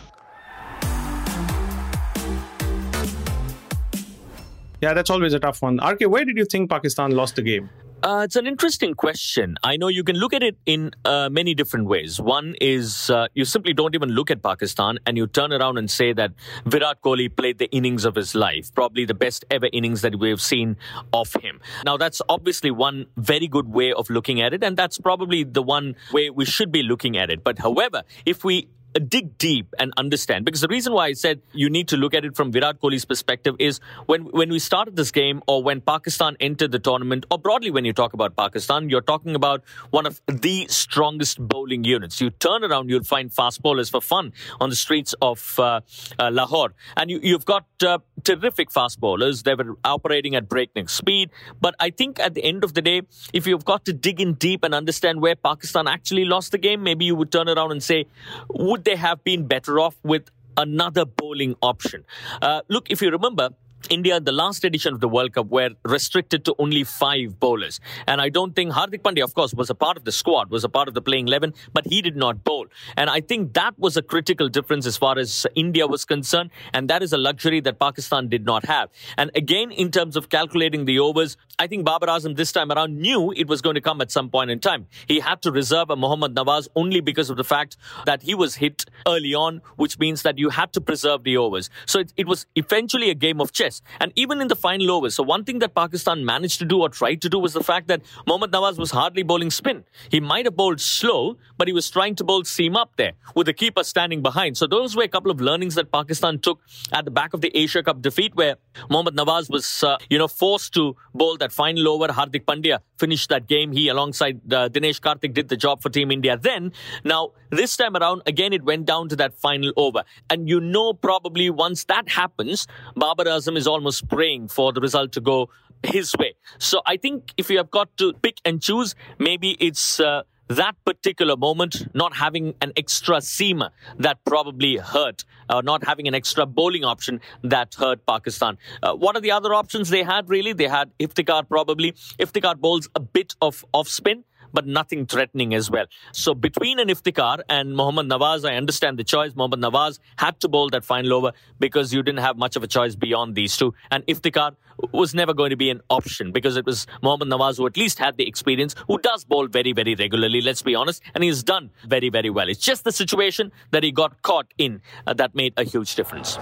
Yeah, 4.80 4.94
that's 4.94 5.10
always 5.10 5.34
a 5.34 5.38
tough 5.38 5.60
one. 5.60 5.76
RK, 5.76 6.08
where 6.08 6.24
did 6.24 6.38
you 6.38 6.46
think 6.46 6.70
Pakistan 6.70 7.10
lost 7.10 7.36
the 7.36 7.42
game? 7.42 7.68
Uh, 8.02 8.22
it's 8.24 8.36
an 8.36 8.46
interesting 8.46 8.94
question. 8.94 9.56
I 9.62 9.76
know 9.76 9.88
you 9.88 10.02
can 10.02 10.16
look 10.16 10.32
at 10.32 10.42
it 10.42 10.56
in 10.64 10.90
uh, 11.04 11.28
many 11.30 11.54
different 11.54 11.86
ways. 11.86 12.18
One 12.18 12.54
is 12.58 13.10
uh, 13.10 13.28
you 13.34 13.44
simply 13.44 13.74
don't 13.74 13.94
even 13.94 14.08
look 14.08 14.30
at 14.30 14.42
Pakistan 14.42 14.98
and 15.04 15.18
you 15.18 15.26
turn 15.26 15.52
around 15.52 15.76
and 15.76 15.90
say 15.90 16.14
that 16.14 16.32
Virat 16.64 17.02
Kohli 17.02 17.34
played 17.34 17.58
the 17.58 17.66
innings 17.72 18.06
of 18.06 18.14
his 18.14 18.34
life, 18.34 18.74
probably 18.74 19.04
the 19.04 19.12
best 19.12 19.44
ever 19.50 19.68
innings 19.74 20.00
that 20.00 20.18
we've 20.18 20.40
seen 20.40 20.78
of 21.12 21.30
him. 21.34 21.60
Now, 21.84 21.98
that's 21.98 22.22
obviously 22.30 22.70
one 22.70 23.04
very 23.18 23.48
good 23.48 23.68
way 23.68 23.92
of 23.92 24.08
looking 24.08 24.40
at 24.40 24.54
it, 24.54 24.64
and 24.64 24.78
that's 24.78 24.96
probably 24.96 25.44
the 25.44 25.62
one 25.62 25.94
way 26.10 26.30
we 26.30 26.46
should 26.46 26.72
be 26.72 26.82
looking 26.82 27.18
at 27.18 27.28
it. 27.28 27.44
But 27.44 27.58
however, 27.58 28.04
if 28.24 28.44
we 28.44 28.68
dig 28.94 29.38
deep 29.38 29.74
and 29.78 29.92
understand. 29.96 30.44
Because 30.44 30.60
the 30.60 30.68
reason 30.68 30.92
why 30.92 31.06
I 31.06 31.12
said 31.12 31.40
you 31.52 31.70
need 31.70 31.88
to 31.88 31.96
look 31.96 32.14
at 32.14 32.24
it 32.24 32.36
from 32.36 32.52
Virat 32.52 32.80
Kohli's 32.80 33.04
perspective 33.04 33.54
is 33.58 33.80
when 34.06 34.22
when 34.22 34.50
we 34.50 34.58
started 34.58 34.96
this 34.96 35.10
game 35.10 35.42
or 35.46 35.62
when 35.62 35.80
Pakistan 35.80 36.36
entered 36.40 36.72
the 36.72 36.78
tournament 36.78 37.26
or 37.30 37.38
broadly 37.38 37.70
when 37.70 37.84
you 37.84 37.92
talk 37.92 38.12
about 38.12 38.36
Pakistan 38.36 38.88
you're 38.88 39.00
talking 39.00 39.34
about 39.34 39.62
one 39.90 40.06
of 40.06 40.20
the 40.26 40.66
strongest 40.68 41.38
bowling 41.38 41.84
units. 41.84 42.20
You 42.20 42.30
turn 42.30 42.64
around 42.64 42.88
you'll 42.88 43.04
find 43.04 43.32
fast 43.32 43.62
bowlers 43.62 43.90
for 43.90 44.00
fun 44.00 44.32
on 44.60 44.70
the 44.70 44.76
streets 44.76 45.14
of 45.22 45.58
uh, 45.58 45.80
uh, 46.18 46.30
Lahore. 46.32 46.74
And 46.96 47.10
you, 47.10 47.20
you've 47.22 47.44
got 47.44 47.66
uh, 47.84 47.98
terrific 48.24 48.70
fast 48.70 49.00
bowlers. 49.00 49.42
They 49.42 49.54
were 49.54 49.76
operating 49.84 50.34
at 50.34 50.48
breakneck 50.48 50.88
speed. 50.88 51.30
But 51.60 51.74
I 51.78 51.90
think 51.90 52.18
at 52.18 52.34
the 52.34 52.44
end 52.44 52.64
of 52.64 52.74
the 52.74 52.82
day 52.82 53.02
if 53.32 53.46
you've 53.46 53.64
got 53.64 53.84
to 53.84 53.92
dig 53.92 54.20
in 54.20 54.34
deep 54.34 54.64
and 54.64 54.74
understand 54.74 55.20
where 55.20 55.36
Pakistan 55.36 55.86
actually 55.86 56.24
lost 56.24 56.52
the 56.52 56.58
game 56.58 56.82
maybe 56.82 57.04
you 57.04 57.14
would 57.14 57.30
turn 57.30 57.48
around 57.48 57.72
and 57.72 57.82
say 57.82 58.06
would 58.48 58.79
would 58.80 58.86
they 58.86 58.96
have 58.96 59.22
been 59.24 59.46
better 59.46 59.78
off 59.78 59.94
with 60.02 60.30
another 60.56 61.04
bowling 61.04 61.54
option? 61.60 62.02
Uh, 62.40 62.62
look, 62.68 62.90
if 62.90 63.02
you 63.02 63.10
remember, 63.10 63.50
India 63.88 64.16
in 64.16 64.24
the 64.24 64.32
last 64.32 64.64
edition 64.64 64.92
of 64.92 65.00
the 65.00 65.08
World 65.08 65.32
Cup 65.32 65.46
were 65.48 65.70
restricted 65.84 66.44
to 66.44 66.54
only 66.58 66.84
five 66.84 67.40
bowlers. 67.40 67.80
And 68.06 68.20
I 68.20 68.28
don't 68.28 68.54
think 68.54 68.72
Hardik 68.72 69.02
Pandya, 69.02 69.24
of 69.24 69.34
course, 69.34 69.54
was 69.54 69.70
a 69.70 69.74
part 69.74 69.96
of 69.96 70.04
the 70.04 70.12
squad, 70.12 70.50
was 70.50 70.64
a 70.64 70.68
part 70.68 70.88
of 70.88 70.94
the 70.94 71.02
playing 71.02 71.28
11, 71.28 71.54
but 71.72 71.86
he 71.86 72.02
did 72.02 72.16
not 72.16 72.44
bowl. 72.44 72.66
And 72.96 73.08
I 73.08 73.20
think 73.20 73.54
that 73.54 73.78
was 73.78 73.96
a 73.96 74.02
critical 74.02 74.48
difference 74.48 74.86
as 74.86 74.96
far 74.96 75.18
as 75.18 75.46
India 75.54 75.86
was 75.86 76.04
concerned. 76.04 76.50
And 76.72 76.90
that 76.90 77.02
is 77.02 77.12
a 77.12 77.18
luxury 77.18 77.60
that 77.60 77.78
Pakistan 77.78 78.28
did 78.28 78.44
not 78.44 78.64
have. 78.66 78.90
And 79.16 79.30
again, 79.34 79.70
in 79.70 79.90
terms 79.90 80.16
of 80.16 80.28
calculating 80.28 80.84
the 80.84 80.98
overs, 80.98 81.36
I 81.58 81.66
think 81.66 81.84
Babar 81.84 82.08
Azam 82.08 82.36
this 82.36 82.52
time 82.52 82.70
around 82.70 82.98
knew 82.98 83.32
it 83.36 83.48
was 83.48 83.60
going 83.62 83.74
to 83.74 83.80
come 83.80 84.00
at 84.00 84.10
some 84.10 84.30
point 84.30 84.50
in 84.50 84.60
time. 84.60 84.86
He 85.06 85.20
had 85.20 85.42
to 85.42 85.52
reserve 85.52 85.90
a 85.90 85.96
Mohammad 85.96 86.34
Nawaz 86.34 86.68
only 86.74 87.00
because 87.00 87.30
of 87.30 87.36
the 87.36 87.44
fact 87.44 87.76
that 88.06 88.22
he 88.22 88.34
was 88.34 88.56
hit 88.56 88.84
early 89.06 89.34
on, 89.34 89.62
which 89.76 89.98
means 89.98 90.22
that 90.22 90.38
you 90.38 90.50
had 90.50 90.72
to 90.74 90.80
preserve 90.80 91.24
the 91.24 91.36
overs. 91.36 91.70
So 91.86 92.00
it, 92.00 92.12
it 92.16 92.26
was 92.26 92.46
eventually 92.56 93.10
a 93.10 93.14
game 93.14 93.40
of 93.40 93.52
chess. 93.52 93.69
And 94.00 94.12
even 94.16 94.40
in 94.40 94.48
the 94.48 94.56
final 94.56 94.90
overs, 94.90 95.14
so 95.14 95.22
one 95.22 95.44
thing 95.44 95.58
that 95.60 95.74
Pakistan 95.74 96.24
managed 96.24 96.58
to 96.60 96.64
do 96.64 96.80
or 96.80 96.88
tried 96.88 97.20
to 97.22 97.28
do 97.28 97.38
was 97.38 97.52
the 97.52 97.62
fact 97.62 97.88
that 97.88 98.02
Mohammad 98.26 98.52
Nawaz 98.52 98.78
was 98.78 98.90
hardly 98.90 99.22
bowling 99.22 99.50
spin. 99.50 99.84
He 100.10 100.20
might 100.20 100.44
have 100.46 100.56
bowled 100.56 100.80
slow, 100.80 101.36
but 101.58 101.68
he 101.68 101.74
was 101.80 101.90
trying 101.90 102.16
to 102.16 102.24
bowl 102.24 102.44
seam 102.44 102.76
up 102.76 102.96
there 102.96 103.12
with 103.34 103.46
the 103.46 103.52
keeper 103.52 103.84
standing 103.84 104.22
behind. 104.22 104.56
So 104.56 104.66
those 104.66 104.96
were 104.96 105.02
a 105.02 105.08
couple 105.08 105.30
of 105.30 105.40
learnings 105.40 105.74
that 105.76 105.92
Pakistan 105.92 106.38
took 106.38 106.60
at 106.92 107.04
the 107.04 107.10
back 107.10 107.34
of 107.34 107.40
the 107.40 107.50
Asia 107.56 107.82
Cup 107.82 108.02
defeat, 108.02 108.34
where 108.34 108.56
Mohammad 108.88 109.16
Nawaz 109.16 109.50
was, 109.50 109.82
uh, 109.82 109.96
you 110.08 110.18
know, 110.18 110.28
forced 110.28 110.74
to 110.74 110.96
bowl 111.14 111.36
that 111.38 111.52
final 111.52 111.88
over. 111.88 112.08
Hardik 112.08 112.44
Pandya 112.44 112.80
finished 113.00 113.30
that 113.30 113.48
game. 113.48 113.72
He, 113.72 113.88
alongside 113.88 114.40
uh, 114.52 114.68
Dinesh 114.68 115.00
Karthik, 115.00 115.34
did 115.34 115.48
the 115.48 115.56
job 115.56 115.82
for 115.82 115.88
Team 115.88 116.12
India 116.12 116.36
then. 116.36 116.72
Now, 117.02 117.30
this 117.50 117.76
time 117.76 117.96
around, 117.96 118.22
again, 118.26 118.52
it 118.52 118.62
went 118.62 118.86
down 118.86 119.08
to 119.08 119.16
that 119.16 119.34
final 119.34 119.72
over. 119.76 120.04
And 120.28 120.48
you 120.48 120.60
know, 120.60 120.92
probably 120.92 121.50
once 121.50 121.84
that 121.84 122.08
happens, 122.08 122.66
Babar 122.94 123.26
Azam 123.26 123.56
is 123.56 123.66
almost 123.66 124.08
praying 124.08 124.48
for 124.48 124.72
the 124.72 124.80
result 124.80 125.12
to 125.12 125.20
go 125.20 125.48
his 125.82 126.14
way. 126.18 126.34
So 126.58 126.82
I 126.86 126.96
think 126.98 127.32
if 127.36 127.50
you 127.50 127.56
have 127.56 127.70
got 127.70 127.96
to 127.96 128.12
pick 128.12 128.38
and 128.44 128.62
choose, 128.62 128.94
maybe 129.18 129.56
it's 129.58 129.98
uh, 129.98 130.22
that 130.50 130.74
particular 130.84 131.36
moment, 131.36 131.86
not 131.94 132.14
having 132.16 132.54
an 132.60 132.72
extra 132.76 133.16
seamer 133.16 133.70
that 133.98 134.18
probably 134.24 134.76
hurt, 134.76 135.24
or 135.48 135.62
not 135.62 135.84
having 135.86 136.08
an 136.08 136.14
extra 136.14 136.44
bowling 136.44 136.84
option 136.84 137.20
that 137.42 137.74
hurt 137.74 138.04
Pakistan. 138.04 138.58
Uh, 138.82 138.94
what 138.94 139.16
are 139.16 139.20
the 139.20 139.30
other 139.30 139.54
options 139.54 139.90
they 139.90 140.02
had 140.02 140.28
really? 140.28 140.52
They 140.52 140.68
had 140.68 140.90
Iftikhar 140.98 141.48
probably. 141.48 141.92
Iftikhar 142.18 142.56
bowls 142.58 142.88
a 142.94 143.00
bit 143.00 143.34
of 143.40 143.64
off 143.72 143.88
spin 143.88 144.24
but 144.52 144.66
nothing 144.66 145.06
threatening 145.06 145.54
as 145.54 145.70
well. 145.70 145.86
So 146.12 146.34
between 146.34 146.78
an 146.78 146.88
Iftikhar 146.88 147.40
and 147.48 147.74
Mohammad 147.76 148.08
Nawaz, 148.08 148.48
I 148.48 148.56
understand 148.56 148.98
the 148.98 149.04
choice. 149.04 149.34
Mohammad 149.34 149.60
Nawaz 149.60 149.98
had 150.16 150.40
to 150.40 150.48
bowl 150.48 150.68
that 150.70 150.84
final 150.84 151.12
over 151.12 151.32
because 151.58 151.92
you 151.92 152.02
didn't 152.02 152.20
have 152.20 152.36
much 152.36 152.56
of 152.56 152.62
a 152.62 152.66
choice 152.66 152.96
beyond 152.96 153.34
these 153.34 153.56
two. 153.56 153.74
And 153.90 154.04
Iftikhar 154.06 154.56
was 154.92 155.14
never 155.14 155.34
going 155.34 155.50
to 155.50 155.56
be 155.56 155.70
an 155.70 155.80
option 155.90 156.32
because 156.32 156.56
it 156.56 156.66
was 156.66 156.86
Mohammad 157.02 157.28
Nawaz 157.28 157.56
who 157.56 157.66
at 157.66 157.76
least 157.76 157.98
had 157.98 158.16
the 158.16 158.26
experience, 158.26 158.74
who 158.86 158.98
does 158.98 159.24
bowl 159.24 159.46
very, 159.46 159.72
very 159.72 159.94
regularly, 159.94 160.40
let's 160.40 160.62
be 160.62 160.74
honest, 160.74 161.02
and 161.14 161.24
he's 161.24 161.42
done 161.42 161.70
very, 161.86 162.08
very 162.08 162.30
well. 162.30 162.48
It's 162.48 162.60
just 162.60 162.84
the 162.84 162.92
situation 162.92 163.52
that 163.70 163.82
he 163.82 163.92
got 163.92 164.22
caught 164.22 164.46
in 164.58 164.80
uh, 165.06 165.14
that 165.14 165.34
made 165.34 165.54
a 165.56 165.64
huge 165.64 165.94
difference. 165.94 166.38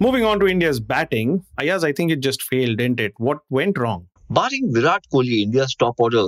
Moving 0.00 0.24
on 0.24 0.40
to 0.40 0.46
India's 0.46 0.80
batting, 0.80 1.44
Ayaz, 1.58 1.84
I 1.84 1.92
think 1.92 2.10
it 2.10 2.20
just 2.20 2.42
failed, 2.42 2.78
didn't 2.78 3.00
it? 3.00 3.12
What 3.16 3.38
went 3.48 3.78
wrong? 3.78 4.06
Barring 4.28 4.70
Virat 4.72 5.04
Kohli, 5.12 5.42
India's 5.42 5.74
top 5.74 5.94
order 5.98 6.26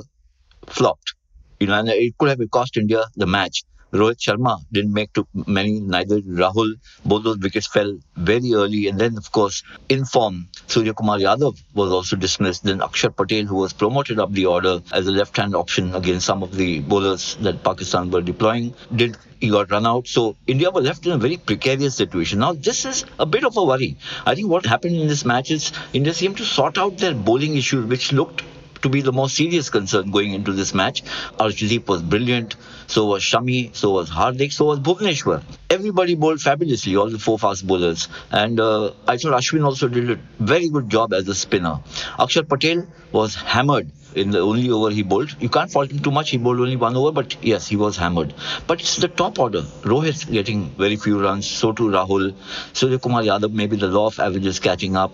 flopped. 0.66 1.14
You 1.61 1.66
know, 1.66 1.81
and 1.81 1.88
it 1.88 2.16
could 2.19 2.28
have 2.28 2.50
cost 2.50 2.76
India 2.76 3.05
the 3.16 3.26
match. 3.26 3.64
Rohit 3.97 4.19
Sharma 4.19 4.61
didn't 4.73 4.93
make 4.93 5.12
too 5.12 5.26
many, 5.47 5.81
neither 5.81 6.21
Rahul. 6.21 6.75
Both 7.05 7.25
those 7.25 7.38
wickets 7.38 7.67
fell 7.67 7.99
very 8.17 8.53
early. 8.55 8.88
And 8.88 8.99
then, 8.99 9.17
of 9.17 9.31
course, 9.33 9.62
in 9.88 10.05
form, 10.05 10.49
Surya 10.67 10.95
Kumar 10.95 11.19
Yadav 11.19 11.59
was 11.75 11.93
also 11.93 12.17
dismissed. 12.17 12.65
Then 12.65 12.81
Akshar 12.81 13.15
Patel, 13.17 13.45
who 13.45 13.57
was 13.57 13.73
promoted 13.73 14.19
up 14.19 14.33
the 14.33 14.47
order 14.47 14.81
as 14.93 15.07
a 15.07 15.12
left 15.12 15.37
hand 15.37 15.55
option 15.55 15.95
against 15.95 16.26
some 16.26 16.43
of 16.43 16.55
the 16.55 16.81
bowlers 16.81 17.37
that 17.41 17.62
Pakistan 17.62 18.11
were 18.11 18.23
deploying, 18.23 18.75
did 18.95 19.17
he 19.41 19.50
got 19.50 19.71
run 19.71 19.87
out. 19.87 20.07
So 20.09 20.37
India 20.47 20.71
were 20.71 20.81
left 20.81 21.07
in 21.07 21.12
a 21.12 21.19
very 21.19 21.37
precarious 21.37 21.95
situation. 21.95 22.38
Now, 22.41 22.53
this 22.55 22.85
is 22.85 23.05
a 23.19 23.26
bit 23.26 23.45
of 23.45 23.57
a 23.57 23.65
worry. 23.65 23.97
I 24.25 24.35
think 24.35 24.49
what 24.49 24.67
happened 24.67 24.97
in 24.97 25.09
this 25.09 25.25
match 25.25 25.50
is 25.50 25.73
India 25.93 26.15
seemed 26.15 26.37
to 26.38 26.45
sort 26.45 26.79
out 26.79 26.99
their 26.99 27.15
bowling 27.15 27.57
issues, 27.57 27.87
which 27.87 28.12
looked 28.12 28.43
to 28.87 28.90
be 28.90 29.00
the 29.00 29.12
most 29.12 29.37
serious 29.37 29.69
concern 29.69 30.11
going 30.12 30.33
into 30.33 30.52
this 30.52 30.73
match. 30.73 31.02
Arshdeep 31.45 31.88
was 31.88 32.02
brilliant, 32.02 32.55
so 32.87 33.07
was 33.07 33.23
Shami, 33.23 33.75
so 33.75 33.90
was 33.90 34.09
Hardik, 34.09 34.52
so 34.52 34.66
was 34.66 34.78
Bhuvneshwar. 34.78 35.43
Everybody 35.69 36.14
bowled 36.14 36.40
fabulously, 36.40 36.95
all 36.97 37.11
the 37.11 37.19
four 37.19 37.37
fast 37.37 37.66
bowlers. 37.66 38.09
And 38.31 38.61
uh, 38.61 38.93
I 39.09 39.16
thought 39.16 39.33
Ashwin 39.40 39.64
also 39.64 39.88
did 39.88 40.11
a 40.11 40.19
very 40.38 40.69
good 40.69 40.88
job 40.88 41.12
as 41.12 41.26
a 41.26 41.35
spinner. 41.35 41.81
Akshar 42.16 42.49
Patel 42.49 42.87
was 43.11 43.35
hammered 43.35 43.90
in 44.14 44.31
the 44.31 44.38
only 44.38 44.71
over 44.71 44.90
he 44.90 45.02
bowled. 45.02 45.37
You 45.40 45.49
can't 45.49 45.71
fault 45.71 45.90
him 45.90 45.99
too 45.99 46.12
much. 46.12 46.31
He 46.31 46.38
bowled 46.38 46.61
only 46.61 46.76
one 46.76 46.97
over, 46.97 47.11
but 47.11 47.37
yes, 47.45 47.66
he 47.66 47.76
was 47.76 47.97
hammered. 47.97 48.35
But 48.69 48.81
it's 48.81 48.97
the 48.97 49.09
top 49.09 49.40
order. 49.40 49.62
Rohit 49.95 50.31
getting 50.31 50.71
very 50.71 50.97
few 50.97 51.21
runs. 51.21 51.49
So 51.49 51.73
too 51.73 51.88
Rahul. 51.88 52.35
Surya 52.73 53.00
Kumar 53.00 53.23
Yadav, 53.23 53.52
maybe 53.52 53.76
the 53.76 53.88
law 53.88 54.07
of 54.07 54.21
averages 54.21 54.61
catching 54.61 54.97
up. 54.97 55.12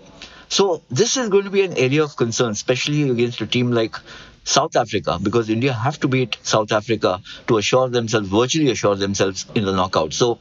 So 0.53 0.83
this 0.91 1.17
is 1.17 1.31
going 1.31 1.45
to 1.45 1.51
be 1.51 1.63
an 1.63 1.79
area 1.79 2.05
of 2.05 2.15
concern, 2.15 2.51
especially 2.51 3.09
against 3.09 3.41
a 3.41 3.47
team 3.47 3.71
like 3.71 3.97
South 4.45 4.77
Africa, 4.77 5.19
because 5.23 5.49
India 5.49 5.73
have 5.73 5.99
to 6.01 6.09
beat 6.09 6.37
South 6.43 6.73
Africa 6.73 7.23
to 7.47 7.57
assure 7.57 7.89
themselves, 7.89 8.29
virtually 8.29 8.71
assure 8.71 8.95
themselves 8.95 9.47
in 9.55 9.65
the 9.65 9.73
knockout. 9.73 10.13
So 10.13 10.41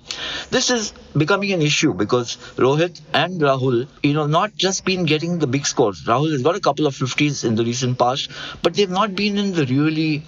this 0.50 0.70
is 0.70 0.92
becoming 1.16 1.54
an 1.54 1.62
issue 1.62 1.94
because 1.94 2.36
Rohit 2.58 3.00
and 3.14 3.40
Rahul, 3.40 3.88
you 4.04 4.14
know, 4.14 4.26
not 4.28 4.54
just 4.58 4.84
been 4.84 5.06
getting 5.06 5.40
the 5.40 5.48
big 5.48 5.66
scores. 5.66 6.04
Rahul 6.04 6.34
has 6.34 6.42
got 6.42 6.58
a 6.58 6.60
couple 6.60 6.88
of 6.88 6.94
50s 6.94 7.46
in 7.46 7.56
the 7.56 7.64
recent 7.64 7.98
past, 7.98 8.32
but 8.62 8.74
they've 8.74 8.90
not 8.90 9.16
been 9.16 9.38
in 9.38 9.54
the 9.54 9.66
really 9.66 10.24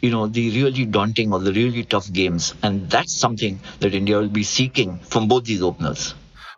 you 0.00 0.10
know, 0.12 0.28
the 0.28 0.50
really 0.50 0.84
daunting 0.84 1.32
or 1.32 1.40
the 1.40 1.52
really 1.52 1.82
tough 1.82 2.12
games. 2.12 2.54
And 2.62 2.88
that's 2.88 3.12
something 3.12 3.58
that 3.80 3.92
India 3.92 4.18
will 4.18 4.28
be 4.28 4.44
seeking 4.44 5.00
from 5.00 5.26
both 5.26 5.46
these 5.46 5.62
openers. 5.62 6.14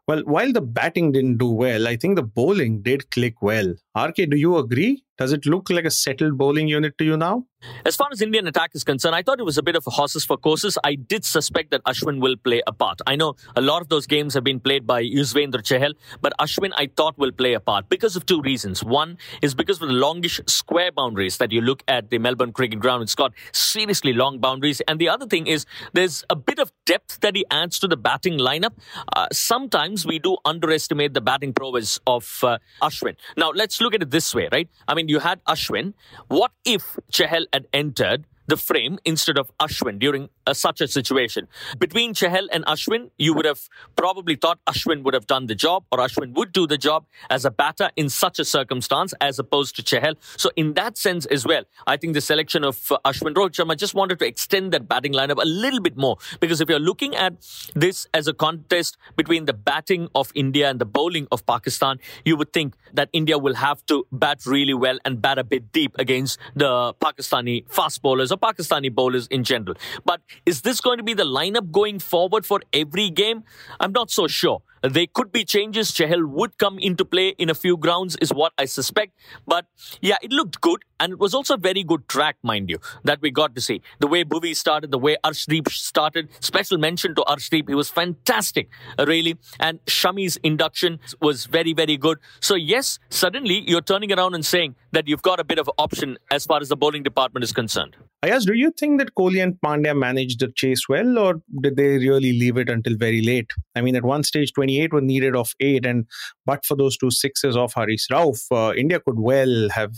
Well, 0.08 0.22
while 0.24 0.52
the 0.52 0.60
batting 0.60 1.12
didn't 1.12 1.38
do 1.38 1.50
well, 1.52 1.86
I 1.86 1.96
think 1.96 2.16
the 2.16 2.22
bowling 2.24 2.82
did 2.82 3.10
click 3.12 3.40
well. 3.42 3.74
RK, 3.98 4.30
do 4.30 4.36
you 4.36 4.56
agree? 4.56 5.02
Does 5.18 5.32
it 5.32 5.46
look 5.46 5.68
like 5.68 5.84
a 5.84 5.90
settled 5.90 6.38
bowling 6.38 6.68
unit 6.68 6.96
to 6.98 7.04
you 7.04 7.16
now? 7.16 7.44
As 7.84 7.96
far 7.96 8.06
as 8.12 8.22
Indian 8.22 8.46
attack 8.46 8.70
is 8.74 8.84
concerned, 8.84 9.16
I 9.16 9.22
thought 9.22 9.40
it 9.40 9.44
was 9.44 9.58
a 9.58 9.64
bit 9.64 9.74
of 9.74 9.84
a 9.84 9.90
horses 9.90 10.24
for 10.24 10.36
courses. 10.36 10.78
I 10.84 10.94
did 10.94 11.24
suspect 11.24 11.72
that 11.72 11.82
Ashwin 11.82 12.20
will 12.20 12.36
play 12.36 12.62
a 12.68 12.72
part. 12.72 13.00
I 13.04 13.16
know 13.16 13.34
a 13.56 13.60
lot 13.60 13.82
of 13.82 13.88
those 13.88 14.06
games 14.06 14.34
have 14.34 14.44
been 14.44 14.60
played 14.60 14.86
by 14.86 15.02
Yuzvendra 15.02 15.60
Chahal, 15.62 15.94
but 16.20 16.32
Ashwin 16.38 16.70
I 16.76 16.88
thought 16.96 17.18
will 17.18 17.32
play 17.32 17.54
a 17.54 17.60
part 17.60 17.88
because 17.88 18.14
of 18.14 18.26
two 18.26 18.40
reasons. 18.42 18.84
One 18.84 19.18
is 19.42 19.56
because 19.56 19.82
of 19.82 19.88
the 19.88 19.94
longish 19.94 20.40
square 20.46 20.92
boundaries 20.92 21.38
that 21.38 21.50
you 21.50 21.60
look 21.60 21.82
at 21.88 22.10
the 22.10 22.18
Melbourne 22.18 22.52
Cricket 22.52 22.78
Ground. 22.78 23.02
It's 23.02 23.16
got 23.16 23.32
seriously 23.50 24.12
long 24.12 24.38
boundaries. 24.38 24.80
And 24.86 25.00
the 25.00 25.08
other 25.08 25.26
thing 25.26 25.48
is 25.48 25.66
there's 25.94 26.24
a 26.30 26.36
bit 26.36 26.60
of 26.60 26.70
depth 26.86 27.18
that 27.22 27.34
he 27.34 27.44
adds 27.50 27.80
to 27.80 27.88
the 27.88 27.96
batting 27.96 28.38
lineup. 28.38 28.74
Uh, 29.16 29.26
sometimes 29.32 30.06
we 30.06 30.20
do 30.20 30.36
underestimate 30.44 31.12
the 31.12 31.20
batting 31.20 31.52
prowess 31.52 31.98
of 32.06 32.38
uh, 32.44 32.58
Ashwin. 32.80 33.16
Now, 33.36 33.50
let's 33.50 33.80
look 33.80 33.87
at 33.94 34.02
it 34.02 34.10
this 34.10 34.34
way, 34.34 34.48
right? 34.52 34.68
I 34.86 34.94
mean, 34.94 35.08
you 35.08 35.20
had 35.20 35.42
Ashwin. 35.44 35.94
What 36.28 36.52
if 36.64 36.98
Chahal 37.12 37.46
had 37.52 37.66
entered 37.72 38.24
the 38.46 38.56
frame 38.56 38.98
instead 39.04 39.38
of 39.38 39.50
Ashwin 39.58 39.98
during 39.98 40.30
uh, 40.48 40.54
such 40.54 40.80
a 40.80 40.88
situation. 40.88 41.46
Between 41.78 42.14
Chahal 42.14 42.46
and 42.50 42.64
Ashwin, 42.64 43.10
you 43.18 43.34
would 43.34 43.44
have 43.44 43.60
probably 43.96 44.34
thought 44.34 44.58
Ashwin 44.66 45.02
would 45.02 45.14
have 45.14 45.26
done 45.26 45.46
the 45.46 45.54
job 45.54 45.84
or 45.92 45.98
Ashwin 45.98 46.32
would 46.34 46.52
do 46.52 46.66
the 46.66 46.78
job 46.78 47.04
as 47.30 47.44
a 47.44 47.50
batter 47.50 47.90
in 47.96 48.08
such 48.08 48.38
a 48.38 48.44
circumstance 48.44 49.12
as 49.20 49.38
opposed 49.38 49.76
to 49.76 49.82
Chahal. 49.82 50.14
So 50.36 50.50
in 50.56 50.74
that 50.74 50.96
sense 50.96 51.26
as 51.26 51.44
well, 51.44 51.64
I 51.86 51.96
think 51.96 52.14
the 52.14 52.20
selection 52.20 52.64
of 52.64 52.90
uh, 52.90 52.98
Ashwin 53.04 53.34
Rohit 53.34 53.52
Sharma 53.52 53.76
just 53.76 53.94
wanted 53.94 54.18
to 54.20 54.26
extend 54.26 54.72
that 54.72 54.88
batting 54.88 55.12
lineup 55.12 55.42
a 55.42 55.46
little 55.46 55.80
bit 55.80 55.96
more 55.96 56.16
because 56.40 56.60
if 56.60 56.68
you're 56.68 56.78
looking 56.78 57.14
at 57.14 57.34
this 57.74 58.06
as 58.14 58.26
a 58.26 58.32
contest 58.32 58.96
between 59.16 59.44
the 59.44 59.52
batting 59.52 60.08
of 60.14 60.32
India 60.34 60.70
and 60.70 60.80
the 60.80 60.86
bowling 60.86 61.28
of 61.30 61.44
Pakistan, 61.44 61.98
you 62.24 62.36
would 62.36 62.52
think 62.52 62.74
that 62.94 63.10
India 63.12 63.38
will 63.38 63.54
have 63.54 63.84
to 63.86 64.06
bat 64.12 64.46
really 64.46 64.74
well 64.74 64.98
and 65.04 65.20
bat 65.20 65.38
a 65.38 65.44
bit 65.44 65.72
deep 65.72 65.94
against 65.98 66.38
the 66.54 66.94
Pakistani 66.94 67.68
fast 67.70 68.00
bowlers 68.02 68.32
or 68.32 68.38
Pakistani 68.38 68.92
bowlers 68.92 69.26
in 69.26 69.44
general. 69.44 69.76
But 70.04 70.20
is 70.46 70.62
this 70.62 70.80
going 70.80 70.98
to 70.98 71.04
be 71.04 71.14
the 71.14 71.24
lineup 71.24 71.70
going 71.70 71.98
forward 71.98 72.46
for 72.46 72.60
every 72.72 73.10
game? 73.10 73.44
I'm 73.80 73.92
not 73.92 74.10
so 74.10 74.26
sure. 74.26 74.62
There 74.88 75.06
could 75.12 75.32
be 75.32 75.44
changes. 75.44 75.92
Chahal 75.92 76.26
would 76.30 76.56
come 76.56 76.78
into 76.78 77.04
play 77.04 77.28
in 77.38 77.50
a 77.50 77.54
few 77.54 77.76
grounds, 77.76 78.16
is 78.22 78.32
what 78.32 78.52
I 78.56 78.64
suspect. 78.64 79.12
But 79.46 79.66
yeah, 80.00 80.16
it 80.22 80.32
looked 80.32 80.60
good. 80.60 80.82
And 81.00 81.12
it 81.12 81.18
was 81.20 81.32
also 81.32 81.54
a 81.54 81.58
very 81.58 81.84
good 81.84 82.08
track, 82.08 82.36
mind 82.42 82.68
you, 82.68 82.78
that 83.04 83.20
we 83.20 83.30
got 83.30 83.54
to 83.54 83.60
see. 83.60 83.82
The 84.00 84.08
way 84.08 84.24
Bhuvi 84.24 84.56
started, 84.56 84.90
the 84.90 84.98
way 84.98 85.16
Arshdeep 85.24 85.68
started. 85.68 86.28
Special 86.40 86.76
mention 86.76 87.14
to 87.14 87.22
Arshdeep. 87.22 87.68
He 87.68 87.74
was 87.74 87.88
fantastic, 87.88 88.68
really. 89.06 89.36
And 89.60 89.78
Shami's 89.86 90.38
induction 90.38 90.98
was 91.20 91.46
very, 91.46 91.72
very 91.72 91.96
good. 91.96 92.18
So, 92.40 92.56
yes, 92.56 92.98
suddenly 93.10 93.62
you're 93.68 93.80
turning 93.80 94.12
around 94.12 94.34
and 94.34 94.44
saying 94.44 94.74
that 94.92 95.06
you've 95.06 95.22
got 95.22 95.38
a 95.38 95.44
bit 95.44 95.58
of 95.58 95.70
option 95.78 96.18
as 96.32 96.46
far 96.46 96.60
as 96.60 96.68
the 96.68 96.76
bowling 96.76 97.04
department 97.04 97.44
is 97.44 97.52
concerned. 97.52 97.96
Ayaz, 98.24 98.44
do 98.46 98.54
you 98.54 98.72
think 98.72 98.98
that 98.98 99.14
Kohli 99.14 99.40
and 99.40 99.54
Pandya 99.64 99.96
managed 99.96 100.40
the 100.40 100.48
chase 100.56 100.88
well, 100.88 101.18
or 101.18 101.40
did 101.60 101.76
they 101.76 101.98
really 101.98 102.32
leave 102.32 102.56
it 102.56 102.68
until 102.68 102.96
very 102.96 103.22
late? 103.22 103.52
I 103.76 103.80
mean, 103.80 103.94
at 103.94 104.02
one 104.02 104.24
stage, 104.24 104.52
28 104.54 104.77
were 104.86 105.00
needed 105.00 105.34
of 105.34 105.52
8, 105.60 105.84
and 105.84 106.06
but 106.46 106.64
for 106.64 106.76
those 106.76 106.96
two 106.96 107.10
sixes 107.10 107.56
of 107.56 107.72
Haris 107.74 108.06
Rauf, 108.10 108.40
uh, 108.52 108.74
India 108.74 109.00
could 109.00 109.18
well 109.18 109.68
have 109.70 109.94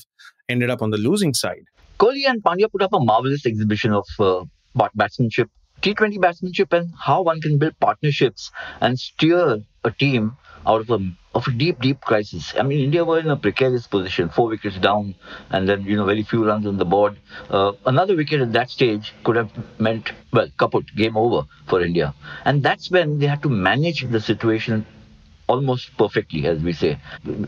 ended 0.49 0.70
up 0.70 0.82
on 0.82 0.90
the 0.90 0.99
losing 0.99 1.34
side. 1.34 1.64
Kohli 1.99 2.26
and 2.26 2.42
Pandya 2.42 2.70
put 2.70 2.82
up 2.82 2.92
a 2.92 3.00
marvelous 3.00 3.44
exhibition 3.44 3.92
of 3.92 4.06
uh, 4.18 4.44
batsmanship, 4.94 5.50
T20 5.82 6.20
batsmanship, 6.20 6.72
and 6.72 6.92
how 6.99 7.22
one 7.22 7.40
can 7.40 7.58
build 7.58 7.78
partnerships 7.80 8.50
and 8.80 8.99
steer 8.99 9.62
a 9.84 9.90
team 9.90 10.37
out 10.66 10.80
of 10.80 10.90
a 10.90 10.99
of 11.34 11.46
a 11.46 11.50
deep, 11.52 11.80
deep 11.80 12.00
crisis. 12.00 12.54
I 12.58 12.62
mean, 12.62 12.80
India 12.80 13.04
were 13.04 13.18
in 13.18 13.28
a 13.28 13.37
precarious 13.37 13.87
position, 13.87 14.28
four 14.28 14.49
wickets 14.49 14.78
down, 14.78 15.14
and 15.50 15.68
then 15.68 15.82
you 15.82 15.96
know 15.96 16.04
very 16.04 16.22
few 16.22 16.44
runs 16.44 16.66
on 16.66 16.76
the 16.76 16.84
board. 16.84 17.18
Uh, 17.49 17.72
another 17.87 18.16
wicket 18.16 18.40
at 18.40 18.52
that 18.52 18.70
stage 18.70 19.14
could 19.25 19.37
have 19.37 19.50
meant 19.78 20.12
well, 20.32 20.49
kaput, 20.58 20.87
game 20.96 21.16
over 21.16 21.46
for 21.68 21.82
India, 21.82 22.14
and 22.44 22.62
that's 22.62 22.90
when 22.90 23.18
they 23.18 23.26
had 23.26 23.42
to 23.42 23.49
manage 23.49 24.02
the 24.10 24.20
situation 24.20 24.84
almost 25.49 25.96
perfectly, 25.96 26.46
as 26.46 26.60
we 26.60 26.72
say. 26.72 26.99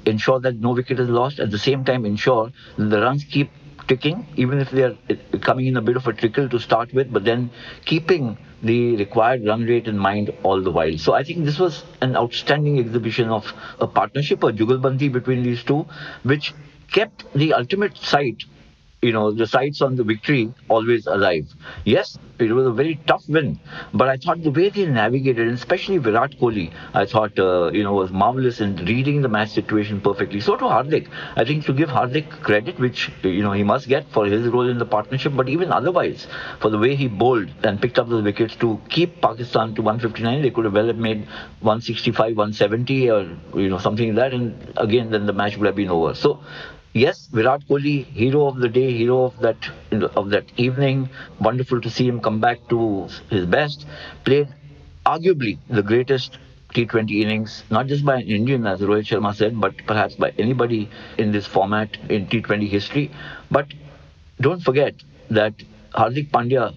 Ensure 0.07 0.41
that 0.41 0.57
no 0.57 0.71
wicket 0.73 0.99
is 0.99 1.09
lost. 1.09 1.39
At 1.39 1.51
the 1.51 1.59
same 1.59 1.85
time, 1.85 2.05
ensure 2.05 2.53
that 2.77 2.85
the 2.85 3.01
runs 3.01 3.25
keep 3.25 3.51
ticking, 3.89 4.27
even 4.37 4.59
if 4.59 4.71
they 4.71 4.83
are 4.83 4.97
coming 5.41 5.67
in 5.67 5.77
a 5.77 5.83
bit 5.83 5.97
of 5.97 6.07
a 6.07 6.13
trickle 6.13 6.49
to 6.49 6.59
start 6.59 6.93
with, 6.93 7.13
but 7.13 7.25
then 7.25 7.51
keeping 7.85 8.39
the 8.63 8.97
required 8.97 9.45
run 9.45 9.65
rate 9.65 9.89
in 9.89 9.99
mind 9.99 10.33
all 10.43 10.63
the 10.63 10.71
while. 10.71 10.97
So 10.99 11.15
I 11.15 11.25
think 11.25 11.45
this 11.45 11.59
was 11.59 11.85
an 12.01 12.17
outstanding 12.17 12.79
exhibition 12.79 13.29
of 13.29 13.53
a 13.81 13.87
partnership, 13.87 14.43
a 14.45 14.53
jugalbandi 14.53 15.13
between 15.13 15.43
these 15.43 15.65
two, 15.65 15.87
which 16.23 16.55
kept 16.93 17.25
the 17.35 17.55
ultimate 17.55 17.97
sight 17.97 18.45
you 19.03 19.13
know, 19.13 19.33
the 19.33 19.47
sights 19.49 19.83
on 19.83 19.97
the 19.97 20.05
victory 20.05 20.53
always 20.69 21.09
alive. 21.09 21.53
Yes, 21.85 22.17
it 22.39 22.53
was 22.53 22.67
a 22.67 22.71
very 22.71 23.01
tough 23.09 23.29
win, 23.29 23.59
but 23.93 24.09
I 24.09 24.17
thought 24.17 24.45
the 24.45 24.51
way 24.53 24.69
they 24.69 24.87
navigated, 24.87 25.49
especially 25.49 25.99
Virat 25.99 26.39
Kohli, 26.39 26.73
I 26.95 27.05
thought, 27.05 27.37
uh, 27.37 27.73
you 27.73 27.83
know, 27.83 27.95
was 27.95 28.13
marvelous 28.13 28.61
in 28.61 28.77
reading 28.77 29.21
the 29.21 29.29
match 29.29 29.51
situation 29.51 30.01
perfectly. 30.01 30.41
So 30.41 30.57
to 30.57 30.65
Hardik, 30.65 31.09
I 31.35 31.45
think 31.45 31.65
to 31.67 31.73
give 31.73 31.89
Hardik 31.89 32.31
credit, 32.43 32.79
which, 32.79 33.11
you 33.25 33.43
know, 33.43 33.51
he 33.51 33.65
must 33.65 33.89
get 33.89 34.07
for 34.13 34.27
his 34.27 34.47
role 34.47 34.69
in 34.69 34.79
the 34.79 34.87
partnership, 34.87 35.33
but 35.35 35.49
even 35.49 35.73
otherwise, 35.73 36.29
for 36.61 36.71
the 36.71 36.79
way 36.79 36.95
he 36.95 37.09
bowled 37.09 37.49
and 37.65 37.83
picked 37.83 37.99
up 37.99 38.09
those 38.09 38.23
wickets 38.23 38.55
to 38.57 38.81
keep 38.89 39.21
Pakistan 39.21 39.75
to 39.75 39.83
159, 39.83 40.43
they 40.43 40.51
could 40.51 40.65
have 40.65 40.75
well 40.75 40.87
have 40.87 40.97
made 40.97 41.27
165, 41.61 42.37
170 42.37 43.11
or, 43.11 43.37
you 43.57 43.69
know, 43.69 43.79
something 43.79 44.15
like 44.15 44.31
that, 44.31 44.33
and 44.33 44.73
again, 44.77 45.11
then 45.11 45.27
the 45.27 45.33
match 45.33 45.57
would 45.57 45.67
have 45.67 45.77
been 45.77 45.91
over. 45.91 46.15
So 46.15 46.41
yes, 46.93 47.29
Virat 47.33 47.63
Kohli, 47.69 48.05
hero 48.05 48.47
of 48.47 48.57
the 48.59 48.69
day, 48.69 48.93
hero 48.93 49.25
of 49.25 49.39
that 49.41 49.57
of 50.17 50.31
that 50.31 50.45
evening. 50.57 51.09
Wonderful 51.41 51.81
to 51.81 51.91
see 51.91 52.07
him 52.07 52.21
come 52.21 52.41
back 52.41 52.69
to 52.69 53.09
his 53.31 53.47
best. 53.47 53.87
Played 54.25 54.49
arguably 55.07 55.59
the 55.69 55.83
greatest 55.83 56.39
T20 56.75 57.23
innings, 57.23 57.65
not 57.71 57.87
just 57.87 58.05
by 58.05 58.17
an 58.17 58.27
Indian, 58.27 58.67
as 58.67 58.81
Rohit 58.81 59.07
Sharma 59.11 59.35
said, 59.35 59.61
but 59.61 59.77
perhaps 59.87 60.15
by 60.15 60.31
anybody 60.39 60.89
in 61.19 61.33
this 61.33 61.47
format 61.47 61.97
in 62.09 62.27
T20 62.27 62.69
history. 62.69 63.11
But 63.51 63.67
don't 64.41 64.61
forget 64.61 64.95
that 65.31 65.55
Hardik 65.95 66.31
Pandya 66.31 66.75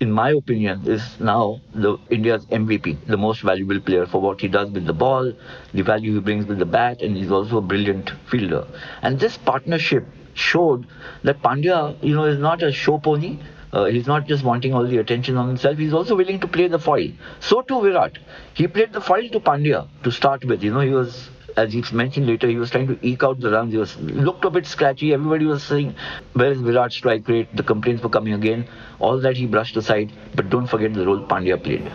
in 0.00 0.10
my 0.10 0.30
opinion, 0.30 0.82
is 0.86 1.20
now 1.20 1.60
the 1.72 1.96
India's 2.10 2.44
MVP, 2.46 3.06
the 3.06 3.16
most 3.16 3.42
valuable 3.42 3.80
player 3.80 4.06
for 4.06 4.20
what 4.20 4.40
he 4.40 4.48
does 4.48 4.70
with 4.70 4.86
the 4.86 4.92
ball, 4.92 5.32
the 5.72 5.82
value 5.82 6.14
he 6.14 6.20
brings 6.20 6.46
with 6.46 6.58
the 6.58 6.66
bat, 6.66 7.00
and 7.00 7.16
he's 7.16 7.30
also 7.30 7.58
a 7.58 7.62
brilliant 7.62 8.10
fielder. 8.30 8.66
And 9.02 9.20
this 9.20 9.36
partnership 9.36 10.06
showed 10.34 10.86
that 11.22 11.40
Pandya, 11.42 12.02
you 12.02 12.14
know, 12.14 12.24
is 12.24 12.38
not 12.38 12.62
a 12.62 12.72
show 12.72 12.98
pony. 12.98 13.38
Uh, 13.72 13.86
he's 13.86 14.06
not 14.06 14.26
just 14.26 14.44
wanting 14.44 14.74
all 14.74 14.86
the 14.86 14.98
attention 14.98 15.36
on 15.36 15.48
himself. 15.48 15.78
He's 15.78 15.92
also 15.92 16.14
willing 16.16 16.40
to 16.40 16.46
play 16.46 16.68
the 16.68 16.78
foil. 16.78 17.10
So 17.40 17.62
too 17.62 17.80
Virat. 17.80 18.18
He 18.54 18.68
played 18.68 18.92
the 18.92 19.00
foil 19.00 19.28
to 19.30 19.40
Pandya 19.40 19.88
to 20.02 20.10
start 20.12 20.44
with. 20.44 20.62
You 20.62 20.72
know, 20.72 20.80
he 20.80 20.90
was 20.90 21.28
as 21.56 21.72
he 21.72 21.84
mentioned 21.92 22.26
later, 22.26 22.48
he 22.48 22.56
was 22.56 22.70
trying 22.70 22.86
to 22.88 22.98
eke 23.02 23.22
out 23.22 23.40
the 23.40 23.50
runs. 23.50 23.72
He 23.72 23.78
was 23.78 23.96
looked 23.98 24.44
a 24.44 24.50
bit 24.50 24.66
scratchy. 24.66 25.12
Everybody 25.12 25.46
was 25.46 25.62
saying, 25.62 25.94
"Where 26.32 26.50
is 26.52 26.58
Virat's 26.58 26.96
strike 26.96 27.28
rate?" 27.28 27.54
The 27.56 27.62
complaints 27.62 28.02
were 28.02 28.10
coming 28.16 28.34
again. 28.34 28.66
All 28.98 29.20
that 29.20 29.36
he 29.36 29.46
brushed 29.46 29.76
aside. 29.76 30.12
But 30.34 30.50
don't 30.50 30.66
forget 30.66 30.94
the 30.94 31.06
role 31.06 31.24
Pandya 31.34 31.62
played. 31.62 31.90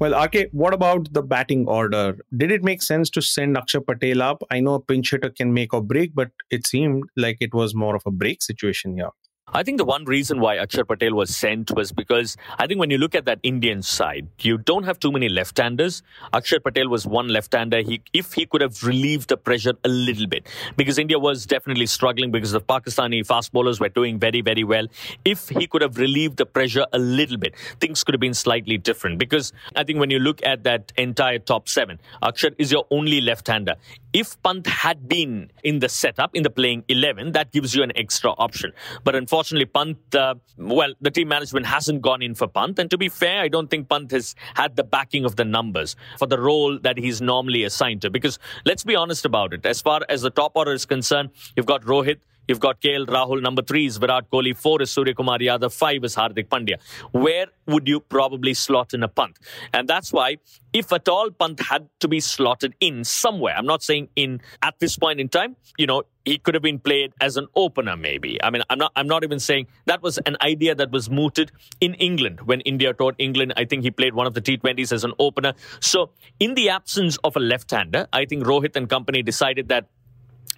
Well, 0.00 0.14
RK, 0.14 0.50
what 0.52 0.74
about 0.74 1.12
the 1.12 1.22
batting 1.22 1.66
order? 1.66 2.18
Did 2.36 2.52
it 2.52 2.62
make 2.62 2.82
sense 2.82 3.10
to 3.10 3.20
send 3.20 3.56
Akshar 3.56 3.84
Patel 3.84 4.22
up? 4.22 4.44
I 4.48 4.60
know 4.60 4.74
a 4.74 4.80
pinch 4.80 5.10
hitter 5.10 5.30
can 5.30 5.52
make 5.52 5.74
or 5.74 5.82
break, 5.82 6.14
but 6.14 6.30
it 6.50 6.68
seemed 6.68 7.02
like 7.16 7.38
it 7.40 7.52
was 7.52 7.74
more 7.74 7.96
of 7.96 8.02
a 8.06 8.12
break 8.12 8.40
situation 8.40 8.94
here. 8.96 9.10
I 9.54 9.62
think 9.62 9.78
the 9.78 9.84
one 9.84 10.04
reason 10.04 10.40
why 10.40 10.56
Akshar 10.56 10.86
Patel 10.86 11.14
was 11.14 11.34
sent 11.34 11.70
was 11.74 11.90
because 11.90 12.36
I 12.58 12.66
think 12.66 12.78
when 12.80 12.90
you 12.90 12.98
look 12.98 13.14
at 13.14 13.24
that 13.24 13.40
Indian 13.42 13.82
side, 13.82 14.28
you 14.40 14.58
don't 14.58 14.84
have 14.84 14.98
too 14.98 15.10
many 15.10 15.30
left-handers. 15.30 16.02
Akshar 16.34 16.62
Patel 16.62 16.88
was 16.88 17.06
one 17.06 17.28
left-hander. 17.28 17.80
He, 17.80 18.02
if 18.12 18.34
he 18.34 18.44
could 18.44 18.60
have 18.60 18.82
relieved 18.82 19.30
the 19.30 19.38
pressure 19.38 19.72
a 19.84 19.88
little 19.88 20.26
bit, 20.26 20.46
because 20.76 20.98
India 20.98 21.18
was 21.18 21.46
definitely 21.46 21.86
struggling 21.86 22.30
because 22.30 22.52
the 22.52 22.60
Pakistani 22.60 23.26
fast 23.26 23.52
bowlers 23.52 23.80
were 23.80 23.88
doing 23.88 24.18
very, 24.18 24.42
very 24.42 24.64
well. 24.64 24.86
If 25.24 25.48
he 25.48 25.66
could 25.66 25.80
have 25.80 25.96
relieved 25.96 26.36
the 26.36 26.46
pressure 26.46 26.84
a 26.92 26.98
little 26.98 27.38
bit, 27.38 27.54
things 27.80 28.04
could 28.04 28.14
have 28.14 28.20
been 28.20 28.34
slightly 28.34 28.76
different. 28.76 29.18
Because 29.18 29.54
I 29.74 29.84
think 29.84 29.98
when 29.98 30.10
you 30.10 30.18
look 30.18 30.44
at 30.44 30.64
that 30.64 30.92
entire 30.98 31.38
top 31.38 31.70
seven, 31.70 32.00
Akshar 32.22 32.54
is 32.58 32.70
your 32.70 32.86
only 32.90 33.22
left-hander 33.22 33.76
if 34.12 34.40
Pant 34.42 34.66
had 34.66 35.08
been 35.08 35.50
in 35.62 35.80
the 35.80 35.88
setup, 35.88 36.34
in 36.34 36.42
the 36.42 36.50
playing 36.50 36.84
11, 36.88 37.32
that 37.32 37.52
gives 37.52 37.74
you 37.74 37.82
an 37.82 37.92
extra 37.96 38.30
option. 38.30 38.72
But 39.04 39.14
unfortunately, 39.14 39.37
Pant, 39.64 39.98
uh, 40.14 40.34
well, 40.56 40.94
the 41.00 41.10
team 41.10 41.28
management 41.28 41.66
hasn't 41.66 42.02
gone 42.02 42.22
in 42.22 42.34
for 42.34 42.46
Pant. 42.46 42.78
And 42.78 42.90
to 42.90 42.98
be 42.98 43.08
fair, 43.08 43.40
I 43.40 43.48
don't 43.48 43.68
think 43.68 43.88
Pant 43.88 44.10
has 44.10 44.34
had 44.54 44.76
the 44.76 44.84
backing 44.84 45.24
of 45.24 45.36
the 45.36 45.44
numbers 45.44 45.96
for 46.18 46.26
the 46.26 46.40
role 46.40 46.78
that 46.80 46.98
he's 46.98 47.20
normally 47.20 47.64
assigned 47.64 48.02
to. 48.02 48.10
Because 48.10 48.38
let's 48.64 48.84
be 48.84 48.96
honest 48.96 49.24
about 49.24 49.52
it. 49.52 49.64
As 49.66 49.80
far 49.80 50.00
as 50.08 50.22
the 50.22 50.30
top 50.30 50.52
order 50.54 50.72
is 50.72 50.86
concerned, 50.86 51.30
you've 51.56 51.66
got 51.66 51.82
Rohit, 51.82 52.20
You've 52.48 52.60
got 52.60 52.80
KL 52.80 53.06
Rahul. 53.06 53.42
Number 53.42 53.60
three 53.60 53.84
is 53.84 53.98
Virat 53.98 54.30
Kohli. 54.30 54.56
Four 54.56 54.80
is 54.80 54.90
Surya 54.90 55.14
Kumar 55.14 55.38
Yadav. 55.38 55.70
Five 55.72 56.02
is 56.02 56.16
Hardik 56.16 56.48
Pandya. 56.48 56.78
Where 57.12 57.46
would 57.66 57.86
you 57.86 58.00
probably 58.00 58.54
slot 58.54 58.94
in 58.94 59.02
a 59.02 59.08
Pant? 59.08 59.38
And 59.74 59.86
that's 59.86 60.14
why, 60.14 60.38
if 60.72 60.90
at 60.90 61.08
all 61.10 61.30
Pant 61.30 61.60
had 61.60 61.88
to 62.00 62.08
be 62.08 62.20
slotted 62.20 62.74
in 62.80 63.04
somewhere, 63.04 63.54
I'm 63.54 63.66
not 63.66 63.82
saying 63.82 64.08
in 64.16 64.40
at 64.62 64.78
this 64.78 64.96
point 64.96 65.20
in 65.20 65.28
time, 65.28 65.56
you 65.76 65.86
know, 65.86 66.04
he 66.24 66.38
could 66.38 66.54
have 66.54 66.62
been 66.62 66.78
played 66.78 67.12
as 67.20 67.36
an 67.36 67.48
opener, 67.54 67.96
maybe. 67.96 68.42
I 68.42 68.48
mean, 68.48 68.62
I'm 68.70 68.78
not. 68.78 68.92
I'm 68.96 69.06
not 69.06 69.24
even 69.24 69.38
saying 69.38 69.66
that 69.84 70.02
was 70.02 70.16
an 70.18 70.36
idea 70.40 70.74
that 70.74 70.90
was 70.90 71.10
mooted 71.10 71.52
in 71.82 71.94
England 71.94 72.40
when 72.42 72.62
India 72.62 72.94
toured 72.94 73.16
England. 73.18 73.52
I 73.56 73.66
think 73.66 73.82
he 73.82 73.90
played 73.90 74.14
one 74.14 74.26
of 74.26 74.32
the 74.32 74.40
T20s 74.40 74.90
as 74.90 75.04
an 75.04 75.12
opener. 75.18 75.52
So, 75.80 76.10
in 76.40 76.54
the 76.54 76.70
absence 76.70 77.18
of 77.24 77.36
a 77.36 77.40
left-hander, 77.40 78.08
I 78.12 78.24
think 78.24 78.44
Rohit 78.44 78.74
and 78.76 78.88
company 78.88 79.22
decided 79.22 79.68
that 79.68 79.86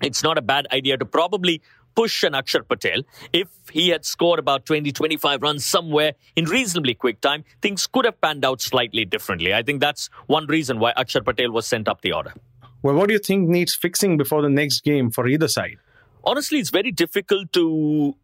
it's 0.03 0.23
not 0.23 0.39
a 0.39 0.43
bad 0.43 0.67
idea 0.73 0.97
to 0.97 1.05
probably 1.05 1.61
push 1.95 2.23
an 2.23 2.33
Akshar 2.33 2.67
Patel. 2.67 3.03
If 3.33 3.49
he 3.71 3.89
had 3.89 4.05
scored 4.05 4.39
about 4.39 4.67
20, 4.67 4.93
25 4.93 5.43
runs 5.43 5.65
somewhere 5.65 6.15
in 6.37 6.45
reasonably 6.47 6.95
quick 6.95 7.21
time, 7.21 7.45
things 7.63 7.87
could 7.87 8.05
have 8.05 8.21
panned 8.21 8.45
out 8.45 8.61
slightly 8.61 9.05
differently. 9.05 9.55
I 9.55 9.63
think 9.63 9.81
that's 9.81 10.09
one 10.27 10.47
reason 10.47 10.79
why 10.79 10.93
Akshar 10.95 11.25
Patel 11.25 11.51
was 11.51 11.67
sent 11.67 11.89
up 11.89 12.01
the 12.03 12.13
order. 12.13 12.33
Well, 12.83 12.95
what 12.95 13.09
do 13.09 13.13
you 13.13 13.19
think 13.19 13.49
needs 13.49 13.75
fixing 13.75 14.17
before 14.17 14.43
the 14.43 14.49
next 14.49 14.85
game 14.85 15.11
for 15.11 15.29
either 15.29 15.49
side? 15.49 15.77
Honestly, 16.25 16.59
it's 16.59 16.71
very 16.71 16.91
difficult 16.91 17.53
to 17.53 18.15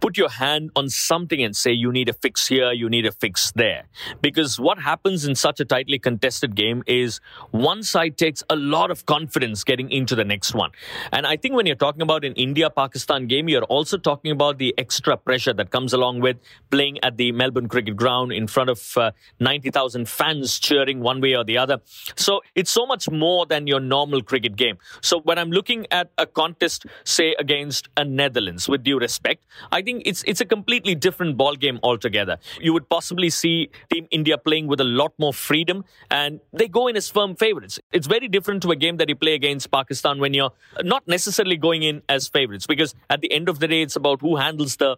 put 0.00 0.16
your 0.16 0.28
hand 0.28 0.70
on 0.76 0.88
something 0.88 1.42
and 1.42 1.56
say 1.56 1.72
you 1.72 1.92
need 1.92 2.08
a 2.08 2.12
fix 2.12 2.46
here, 2.46 2.72
you 2.72 2.88
need 2.88 3.06
a 3.06 3.12
fix 3.12 3.52
there. 3.52 3.84
Because 4.20 4.58
what 4.60 4.78
happens 4.78 5.24
in 5.24 5.34
such 5.34 5.60
a 5.60 5.64
tightly 5.64 5.98
contested 5.98 6.54
game 6.54 6.82
is 6.86 7.20
one 7.50 7.82
side 7.82 8.16
takes 8.16 8.42
a 8.50 8.56
lot 8.56 8.90
of 8.90 9.06
confidence 9.06 9.64
getting 9.64 9.90
into 9.90 10.14
the 10.14 10.24
next 10.24 10.54
one. 10.54 10.70
And 11.12 11.26
I 11.26 11.36
think 11.36 11.54
when 11.54 11.66
you're 11.66 11.76
talking 11.76 12.02
about 12.02 12.24
an 12.24 12.34
India 12.34 12.70
Pakistan 12.70 13.26
game, 13.26 13.48
you're 13.48 13.64
also 13.64 13.96
talking 13.98 14.30
about 14.30 14.58
the 14.58 14.74
extra 14.78 15.16
pressure 15.16 15.52
that 15.54 15.70
comes 15.70 15.92
along 15.92 16.20
with 16.20 16.36
playing 16.70 16.98
at 17.02 17.16
the 17.16 17.32
Melbourne 17.32 17.68
Cricket 17.68 17.96
Ground 17.96 18.32
in 18.32 18.46
front 18.46 18.70
of 18.70 18.96
uh, 18.96 19.10
90,000 19.40 20.08
fans 20.08 20.58
cheering 20.58 21.00
one 21.00 21.20
way 21.20 21.34
or 21.34 21.44
the 21.44 21.58
other. 21.58 21.80
So 22.16 22.42
it's 22.54 22.70
so 22.70 22.86
much 22.86 23.10
more 23.10 23.46
than 23.46 23.66
your 23.66 23.80
normal 23.80 24.22
cricket 24.22 24.56
game. 24.56 24.78
So 25.00 25.20
when 25.20 25.38
I'm 25.38 25.50
looking 25.50 25.86
at 25.90 26.10
a 26.18 26.26
contest, 26.26 26.86
say 27.04 27.34
against 27.38 27.88
a 27.96 28.04
Netherlands, 28.04 28.68
with 28.68 28.82
due 28.82 28.98
respect, 28.98 29.44
I 29.72 29.82
think 29.86 30.02
it's 30.10 30.22
it's 30.32 30.42
a 30.44 30.48
completely 30.52 30.94
different 31.06 31.36
ball 31.42 31.56
game 31.64 31.78
altogether. 31.90 32.36
You 32.66 32.72
would 32.76 32.88
possibly 32.94 33.30
see 33.38 33.54
Team 33.92 34.08
India 34.18 34.38
playing 34.48 34.66
with 34.72 34.80
a 34.86 34.88
lot 35.02 35.14
more 35.24 35.32
freedom, 35.32 35.84
and 36.10 36.40
they 36.52 36.68
go 36.78 36.86
in 36.92 36.96
as 37.02 37.08
firm 37.18 37.36
favorites. 37.44 37.78
It's 37.92 38.10
very 38.14 38.28
different 38.36 38.66
to 38.66 38.74
a 38.76 38.78
game 38.84 38.96
that 39.02 39.08
you 39.14 39.16
play 39.24 39.34
against 39.40 39.70
Pakistan 39.70 40.18
when 40.26 40.34
you're 40.40 40.52
not 40.94 41.06
necessarily 41.16 41.56
going 41.68 41.88
in 41.92 42.02
as 42.18 42.28
favorites, 42.38 42.66
because 42.74 42.94
at 43.16 43.20
the 43.26 43.32
end 43.40 43.48
of 43.54 43.60
the 43.64 43.68
day, 43.74 43.82
it's 43.88 43.96
about 44.04 44.20
who 44.28 44.36
handles 44.44 44.76
the 44.84 44.96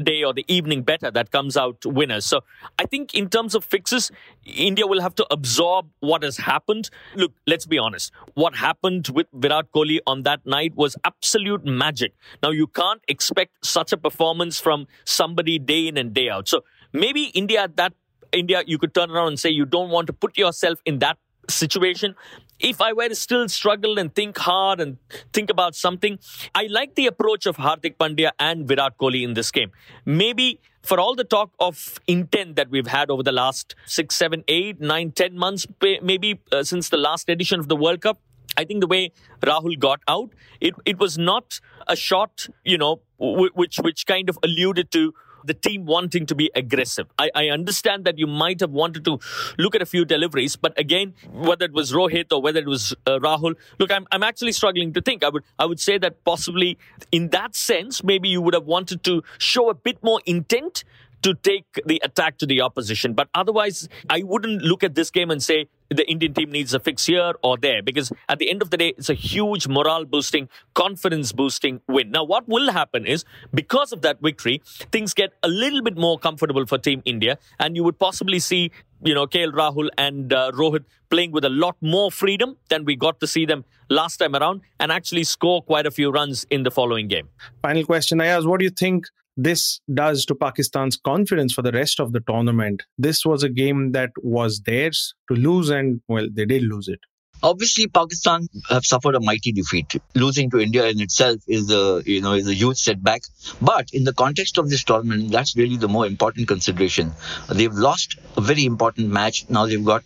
day 0.00 0.22
or 0.22 0.32
the 0.32 0.44
evening 0.48 0.82
better 0.82 1.10
that 1.10 1.30
comes 1.30 1.56
out 1.56 1.84
winners. 1.84 2.24
So 2.24 2.40
I 2.78 2.86
think 2.86 3.14
in 3.14 3.28
terms 3.28 3.54
of 3.54 3.64
fixes, 3.64 4.10
India 4.44 4.86
will 4.86 5.00
have 5.00 5.14
to 5.16 5.26
absorb 5.30 5.88
what 6.00 6.22
has 6.22 6.36
happened. 6.36 6.90
Look, 7.14 7.32
let's 7.46 7.66
be 7.66 7.78
honest. 7.78 8.12
What 8.34 8.56
happened 8.56 9.08
with 9.08 9.26
Virat 9.32 9.72
Kohli 9.72 9.98
on 10.06 10.22
that 10.22 10.44
night 10.46 10.74
was 10.74 10.96
absolute 11.04 11.64
magic. 11.64 12.14
Now 12.42 12.50
you 12.50 12.66
can't 12.66 13.02
expect 13.08 13.64
such 13.64 13.92
a 13.92 13.96
performance 13.96 14.58
from 14.60 14.86
somebody 15.04 15.58
day 15.58 15.88
in 15.88 15.96
and 15.96 16.14
day 16.14 16.28
out. 16.28 16.48
So 16.48 16.64
maybe 16.92 17.24
India 17.26 17.62
at 17.62 17.76
that 17.76 17.92
India, 18.32 18.62
you 18.66 18.78
could 18.78 18.94
turn 18.94 19.10
around 19.10 19.28
and 19.28 19.40
say 19.40 19.50
you 19.50 19.66
don't 19.66 19.90
want 19.90 20.06
to 20.06 20.12
put 20.12 20.38
yourself 20.38 20.80
in 20.86 21.00
that 21.00 21.18
situation. 21.48 22.14
If 22.62 22.80
I 22.80 22.92
were 22.92 23.08
to 23.08 23.14
still 23.16 23.48
struggle 23.48 23.98
and 23.98 24.14
think 24.14 24.38
hard 24.38 24.80
and 24.80 24.96
think 25.32 25.50
about 25.50 25.74
something, 25.74 26.20
I 26.54 26.68
like 26.70 26.94
the 26.94 27.08
approach 27.08 27.44
of 27.44 27.56
Hardik 27.56 27.96
Pandya 27.96 28.30
and 28.38 28.68
Virat 28.68 28.96
Kohli 28.98 29.24
in 29.24 29.34
this 29.34 29.50
game. 29.50 29.72
Maybe 30.04 30.60
for 30.82 31.00
all 31.00 31.16
the 31.16 31.24
talk 31.24 31.50
of 31.58 31.98
intent 32.06 32.54
that 32.56 32.70
we've 32.70 32.86
had 32.86 33.10
over 33.10 33.24
the 33.24 33.32
last 33.32 33.74
six, 33.84 34.14
seven, 34.14 34.44
eight, 34.46 34.80
nine, 34.80 35.10
ten 35.10 35.36
months, 35.36 35.66
maybe 36.02 36.40
uh, 36.52 36.62
since 36.62 36.88
the 36.88 36.96
last 36.96 37.28
edition 37.28 37.58
of 37.58 37.66
the 37.66 37.76
World 37.76 38.00
Cup, 38.00 38.20
I 38.56 38.64
think 38.64 38.80
the 38.80 38.86
way 38.86 39.12
Rahul 39.40 39.78
got 39.78 40.00
out, 40.06 40.30
it, 40.60 40.74
it 40.84 40.98
was 40.98 41.18
not 41.18 41.58
a 41.88 41.96
shot, 41.96 42.48
you 42.64 42.78
know, 42.78 43.00
which 43.18 43.78
which 43.78 44.06
kind 44.06 44.28
of 44.28 44.38
alluded 44.42 44.92
to 44.92 45.14
the 45.44 45.54
team 45.54 45.86
wanting 45.86 46.26
to 46.26 46.34
be 46.34 46.50
aggressive. 46.54 47.06
I, 47.18 47.30
I 47.34 47.48
understand 47.48 48.04
that 48.04 48.18
you 48.18 48.26
might 48.26 48.60
have 48.60 48.70
wanted 48.70 49.04
to 49.04 49.18
look 49.58 49.74
at 49.74 49.82
a 49.82 49.86
few 49.86 50.04
deliveries, 50.04 50.56
but 50.56 50.78
again, 50.78 51.14
whether 51.32 51.64
it 51.64 51.72
was 51.72 51.92
Rohit 51.92 52.32
or 52.32 52.40
whether 52.40 52.60
it 52.60 52.66
was 52.66 52.94
uh, 53.06 53.18
Rahul, 53.18 53.54
look, 53.78 53.90
I'm, 53.90 54.06
I'm 54.12 54.22
actually 54.22 54.52
struggling 54.52 54.92
to 54.94 55.00
think. 55.00 55.24
I 55.24 55.28
would, 55.28 55.44
I 55.58 55.66
would 55.66 55.80
say 55.80 55.98
that 55.98 56.24
possibly 56.24 56.78
in 57.10 57.28
that 57.30 57.54
sense, 57.54 58.02
maybe 58.02 58.28
you 58.28 58.40
would 58.40 58.54
have 58.54 58.66
wanted 58.66 59.02
to 59.04 59.22
show 59.38 59.70
a 59.70 59.74
bit 59.74 60.02
more 60.02 60.20
intent 60.26 60.84
to 61.22 61.34
take 61.34 61.80
the 61.86 62.00
attack 62.04 62.38
to 62.38 62.46
the 62.46 62.60
opposition. 62.60 63.14
But 63.14 63.28
otherwise, 63.34 63.88
I 64.10 64.22
wouldn't 64.24 64.62
look 64.62 64.82
at 64.82 64.94
this 64.94 65.10
game 65.10 65.30
and 65.30 65.42
say 65.42 65.68
the 65.94 66.08
Indian 66.10 66.34
team 66.34 66.50
needs 66.50 66.74
a 66.74 66.80
fix 66.80 67.06
here 67.06 67.32
or 67.42 67.56
there 67.56 67.82
because 67.82 68.12
at 68.28 68.38
the 68.38 68.50
end 68.50 68.62
of 68.62 68.70
the 68.70 68.76
day, 68.76 68.94
it's 68.96 69.10
a 69.10 69.14
huge 69.14 69.68
morale 69.68 70.04
boosting, 70.04 70.48
confidence 70.74 71.32
boosting 71.32 71.80
win. 71.88 72.10
Now, 72.10 72.24
what 72.24 72.48
will 72.48 72.70
happen 72.72 73.06
is 73.06 73.24
because 73.54 73.92
of 73.92 74.02
that 74.02 74.20
victory, 74.20 74.62
things 74.90 75.14
get 75.14 75.32
a 75.42 75.48
little 75.48 75.82
bit 75.82 75.96
more 75.96 76.18
comfortable 76.18 76.66
for 76.66 76.78
Team 76.78 77.02
India, 77.04 77.38
and 77.58 77.76
you 77.76 77.84
would 77.84 77.98
possibly 77.98 78.38
see, 78.38 78.70
you 79.02 79.14
know, 79.14 79.26
KL 79.26 79.52
Rahul 79.52 79.88
and 79.98 80.32
uh, 80.32 80.50
Rohit 80.52 80.84
playing 81.10 81.32
with 81.32 81.44
a 81.44 81.50
lot 81.50 81.76
more 81.80 82.10
freedom 82.10 82.56
than 82.68 82.84
we 82.84 82.96
got 82.96 83.20
to 83.20 83.26
see 83.26 83.44
them 83.44 83.64
last 83.90 84.16
time 84.16 84.34
around 84.34 84.62
and 84.80 84.90
actually 84.90 85.24
score 85.24 85.62
quite 85.62 85.86
a 85.86 85.90
few 85.90 86.10
runs 86.10 86.46
in 86.50 86.62
the 86.62 86.70
following 86.70 87.08
game. 87.08 87.28
Final 87.60 87.84
question, 87.84 88.20
Ayaz. 88.20 88.46
What 88.46 88.60
do 88.60 88.64
you 88.64 88.70
think 88.70 89.06
this 89.36 89.80
does 89.92 90.24
to 90.26 90.34
Pakistan's 90.34 90.96
confidence 90.96 91.52
for 91.52 91.62
the 91.62 91.72
rest 91.72 92.00
of 92.00 92.12
the 92.12 92.20
tournament. 92.20 92.82
This 92.98 93.24
was 93.24 93.42
a 93.42 93.48
game 93.48 93.92
that 93.92 94.10
was 94.22 94.60
theirs 94.60 95.14
to 95.28 95.34
lose, 95.34 95.70
and 95.70 96.00
well, 96.08 96.28
they 96.32 96.44
did 96.44 96.62
lose 96.62 96.88
it. 96.88 97.00
Obviously, 97.44 97.88
Pakistan 97.88 98.46
have 98.68 98.84
suffered 98.84 99.16
a 99.16 99.20
mighty 99.20 99.50
defeat. 99.50 99.94
Losing 100.14 100.48
to 100.50 100.60
India 100.60 100.86
in 100.86 101.00
itself 101.00 101.40
is 101.48 101.72
a 101.72 102.00
you 102.06 102.20
know 102.20 102.34
is 102.34 102.46
a 102.46 102.54
huge 102.54 102.76
setback. 102.76 103.22
But 103.60 103.88
in 103.92 104.04
the 104.04 104.12
context 104.12 104.58
of 104.58 104.70
this 104.70 104.84
tournament, 104.84 105.32
that's 105.32 105.56
really 105.56 105.76
the 105.76 105.88
more 105.88 106.06
important 106.06 106.46
consideration. 106.46 107.12
They've 107.50 107.72
lost 107.72 108.16
a 108.36 108.40
very 108.40 108.64
important 108.64 109.08
match. 109.08 109.44
Now 109.48 109.66
they've 109.66 109.84
got 109.84 110.04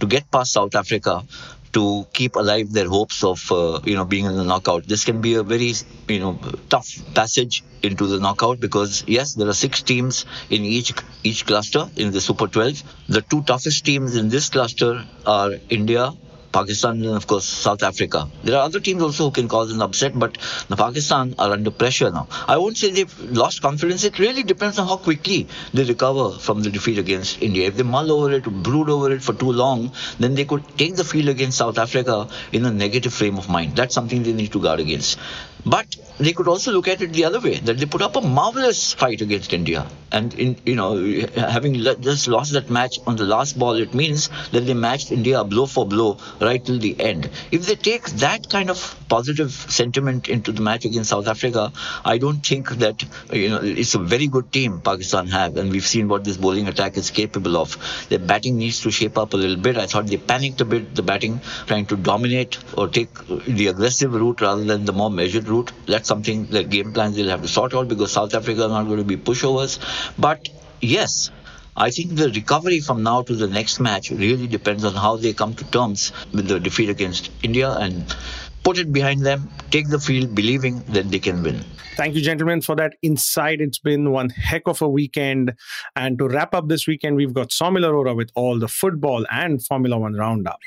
to 0.00 0.06
get 0.06 0.30
past 0.30 0.52
South 0.52 0.74
Africa 0.74 1.24
to 1.72 2.06
keep 2.12 2.36
alive 2.36 2.72
their 2.72 2.88
hopes 2.88 3.24
of 3.24 3.40
uh, 3.50 3.80
you 3.84 3.96
know 3.96 4.04
being 4.04 4.24
in 4.24 4.36
the 4.36 4.44
knockout. 4.44 4.86
This 4.86 5.04
can 5.04 5.20
be 5.20 5.34
a 5.34 5.42
very 5.42 5.72
you 6.08 6.20
know 6.20 6.38
tough 6.68 6.88
passage 7.14 7.62
into 7.82 8.06
the 8.06 8.18
knockout 8.18 8.60
because 8.60 9.04
yes, 9.06 9.34
there 9.34 9.48
are 9.48 9.54
six 9.54 9.82
teams 9.82 10.24
in 10.50 10.64
each 10.64 10.92
each 11.24 11.46
cluster 11.46 11.88
in 11.96 12.12
the 12.12 12.20
Super 12.20 12.46
12. 12.46 12.82
The 13.08 13.22
two 13.22 13.42
toughest 13.42 13.84
teams 13.84 14.16
in 14.16 14.28
this 14.28 14.48
cluster 14.48 15.04
are 15.26 15.52
India 15.68 16.12
Pakistan 16.52 17.02
and 17.04 17.16
of 17.16 17.26
course 17.26 17.44
South 17.44 17.82
Africa. 17.82 18.28
There 18.42 18.56
are 18.56 18.62
other 18.64 18.80
teams 18.80 19.02
also 19.02 19.24
who 19.24 19.30
can 19.30 19.48
cause 19.48 19.72
an 19.72 19.82
upset, 19.82 20.18
but 20.18 20.38
the 20.68 20.76
Pakistan 20.76 21.34
are 21.38 21.52
under 21.52 21.70
pressure 21.70 22.10
now. 22.10 22.28
I 22.46 22.56
won't 22.56 22.76
say 22.76 22.90
they've 22.90 23.20
lost 23.20 23.62
confidence. 23.62 24.04
It 24.04 24.18
really 24.18 24.42
depends 24.42 24.78
on 24.78 24.88
how 24.88 24.96
quickly 24.96 25.48
they 25.74 25.84
recover 25.84 26.38
from 26.38 26.62
the 26.62 26.70
defeat 26.70 26.98
against 26.98 27.42
India. 27.42 27.68
If 27.68 27.76
they 27.76 27.82
mull 27.82 28.10
over 28.10 28.32
it, 28.32 28.44
brood 28.44 28.88
over 28.88 29.12
it 29.12 29.22
for 29.22 29.34
too 29.34 29.52
long, 29.52 29.92
then 30.18 30.34
they 30.34 30.44
could 30.44 30.64
take 30.78 30.96
the 30.96 31.04
field 31.04 31.28
against 31.28 31.58
South 31.58 31.78
Africa 31.78 32.28
in 32.52 32.64
a 32.64 32.70
negative 32.70 33.12
frame 33.12 33.38
of 33.38 33.48
mind. 33.48 33.76
That's 33.76 33.94
something 33.94 34.22
they 34.22 34.32
need 34.32 34.52
to 34.52 34.60
guard 34.60 34.80
against. 34.80 35.18
But 35.66 35.96
they 36.18 36.32
could 36.32 36.48
also 36.48 36.72
look 36.72 36.88
at 36.88 37.00
it 37.02 37.12
the 37.12 37.24
other 37.24 37.40
way 37.40 37.58
that 37.58 37.78
they 37.78 37.86
put 37.86 38.02
up 38.02 38.16
a 38.16 38.20
marvelous 38.20 38.92
fight 38.92 39.20
against 39.20 39.52
India. 39.52 39.86
And, 40.10 40.32
in, 40.34 40.56
you 40.64 40.74
know, 40.74 40.96
having 41.36 41.74
just 41.74 42.28
lost 42.28 42.52
that 42.52 42.70
match 42.70 42.98
on 43.06 43.16
the 43.16 43.24
last 43.24 43.58
ball, 43.58 43.74
it 43.74 43.92
means 43.92 44.30
that 44.52 44.62
they 44.62 44.72
matched 44.72 45.12
India 45.12 45.44
blow 45.44 45.66
for 45.66 45.86
blow 45.86 46.18
right 46.40 46.64
till 46.64 46.78
the 46.78 46.98
end. 46.98 47.28
If 47.50 47.66
they 47.66 47.74
take 47.74 48.06
that 48.24 48.48
kind 48.48 48.70
of 48.70 48.96
positive 49.08 49.52
sentiment 49.52 50.28
into 50.28 50.52
the 50.52 50.62
match 50.62 50.84
against 50.86 51.10
South 51.10 51.28
Africa, 51.28 51.72
I 52.04 52.18
don't 52.18 52.44
think 52.44 52.70
that, 52.78 53.04
you 53.32 53.50
know, 53.50 53.60
it's 53.62 53.94
a 53.94 53.98
very 53.98 54.28
good 54.28 54.50
team 54.50 54.80
Pakistan 54.80 55.26
have. 55.26 55.56
And 55.56 55.70
we've 55.70 55.86
seen 55.86 56.08
what 56.08 56.24
this 56.24 56.38
bowling 56.38 56.68
attack 56.68 56.96
is 56.96 57.10
capable 57.10 57.56
of. 57.56 57.76
Their 58.08 58.18
batting 58.18 58.56
needs 58.56 58.80
to 58.82 58.90
shape 58.90 59.18
up 59.18 59.34
a 59.34 59.36
little 59.36 59.56
bit. 59.56 59.76
I 59.76 59.86
thought 59.86 60.06
they 60.06 60.16
panicked 60.16 60.60
a 60.62 60.64
bit, 60.64 60.94
the 60.94 61.02
batting, 61.02 61.40
trying 61.66 61.86
to 61.86 61.96
dominate 61.96 62.58
or 62.78 62.88
take 62.88 63.12
the 63.44 63.66
aggressive 63.66 64.14
route 64.14 64.40
rather 64.40 64.64
than 64.64 64.86
the 64.86 64.92
more 64.92 65.10
measured 65.10 65.48
route. 65.48 65.57
That's 65.86 66.08
something 66.08 66.46
the 66.46 66.64
game 66.64 66.92
plans 66.92 67.16
they'll 67.16 67.28
have 67.28 67.42
to 67.42 67.48
sort 67.48 67.74
out 67.74 67.88
because 67.88 68.12
South 68.12 68.34
Africa 68.34 68.64
are 68.64 68.68
not 68.68 68.84
going 68.84 68.98
to 68.98 69.04
be 69.04 69.16
pushovers. 69.16 69.78
But 70.18 70.48
yes, 70.80 71.30
I 71.76 71.90
think 71.90 72.16
the 72.16 72.28
recovery 72.30 72.80
from 72.80 73.02
now 73.02 73.22
to 73.22 73.34
the 73.34 73.46
next 73.46 73.78
match 73.78 74.10
really 74.10 74.46
depends 74.46 74.84
on 74.84 74.94
how 74.94 75.16
they 75.16 75.32
come 75.32 75.54
to 75.54 75.64
terms 75.70 76.12
with 76.32 76.48
the 76.48 76.58
defeat 76.58 76.88
against 76.88 77.30
India 77.42 77.70
and 77.70 78.16
put 78.64 78.78
it 78.78 78.92
behind 78.92 79.24
them, 79.24 79.48
take 79.70 79.88
the 79.88 80.00
field 80.00 80.34
believing 80.34 80.82
that 80.88 81.10
they 81.10 81.18
can 81.18 81.42
win. 81.42 81.64
Thank 81.96 82.14
you, 82.14 82.20
gentlemen, 82.20 82.60
for 82.60 82.76
that 82.76 82.94
insight. 83.02 83.60
It's 83.60 83.78
been 83.78 84.10
one 84.12 84.30
heck 84.30 84.62
of 84.66 84.82
a 84.82 84.88
weekend. 84.88 85.54
And 85.96 86.18
to 86.18 86.28
wrap 86.28 86.54
up 86.54 86.68
this 86.68 86.86
weekend, 86.86 87.16
we've 87.16 87.34
got 87.34 87.48
Saumil 87.48 87.84
Arora 87.84 88.14
with 88.14 88.30
all 88.34 88.58
the 88.58 88.68
football 88.68 89.26
and 89.30 89.64
Formula 89.64 89.98
One 89.98 90.14
roundup. 90.14 90.60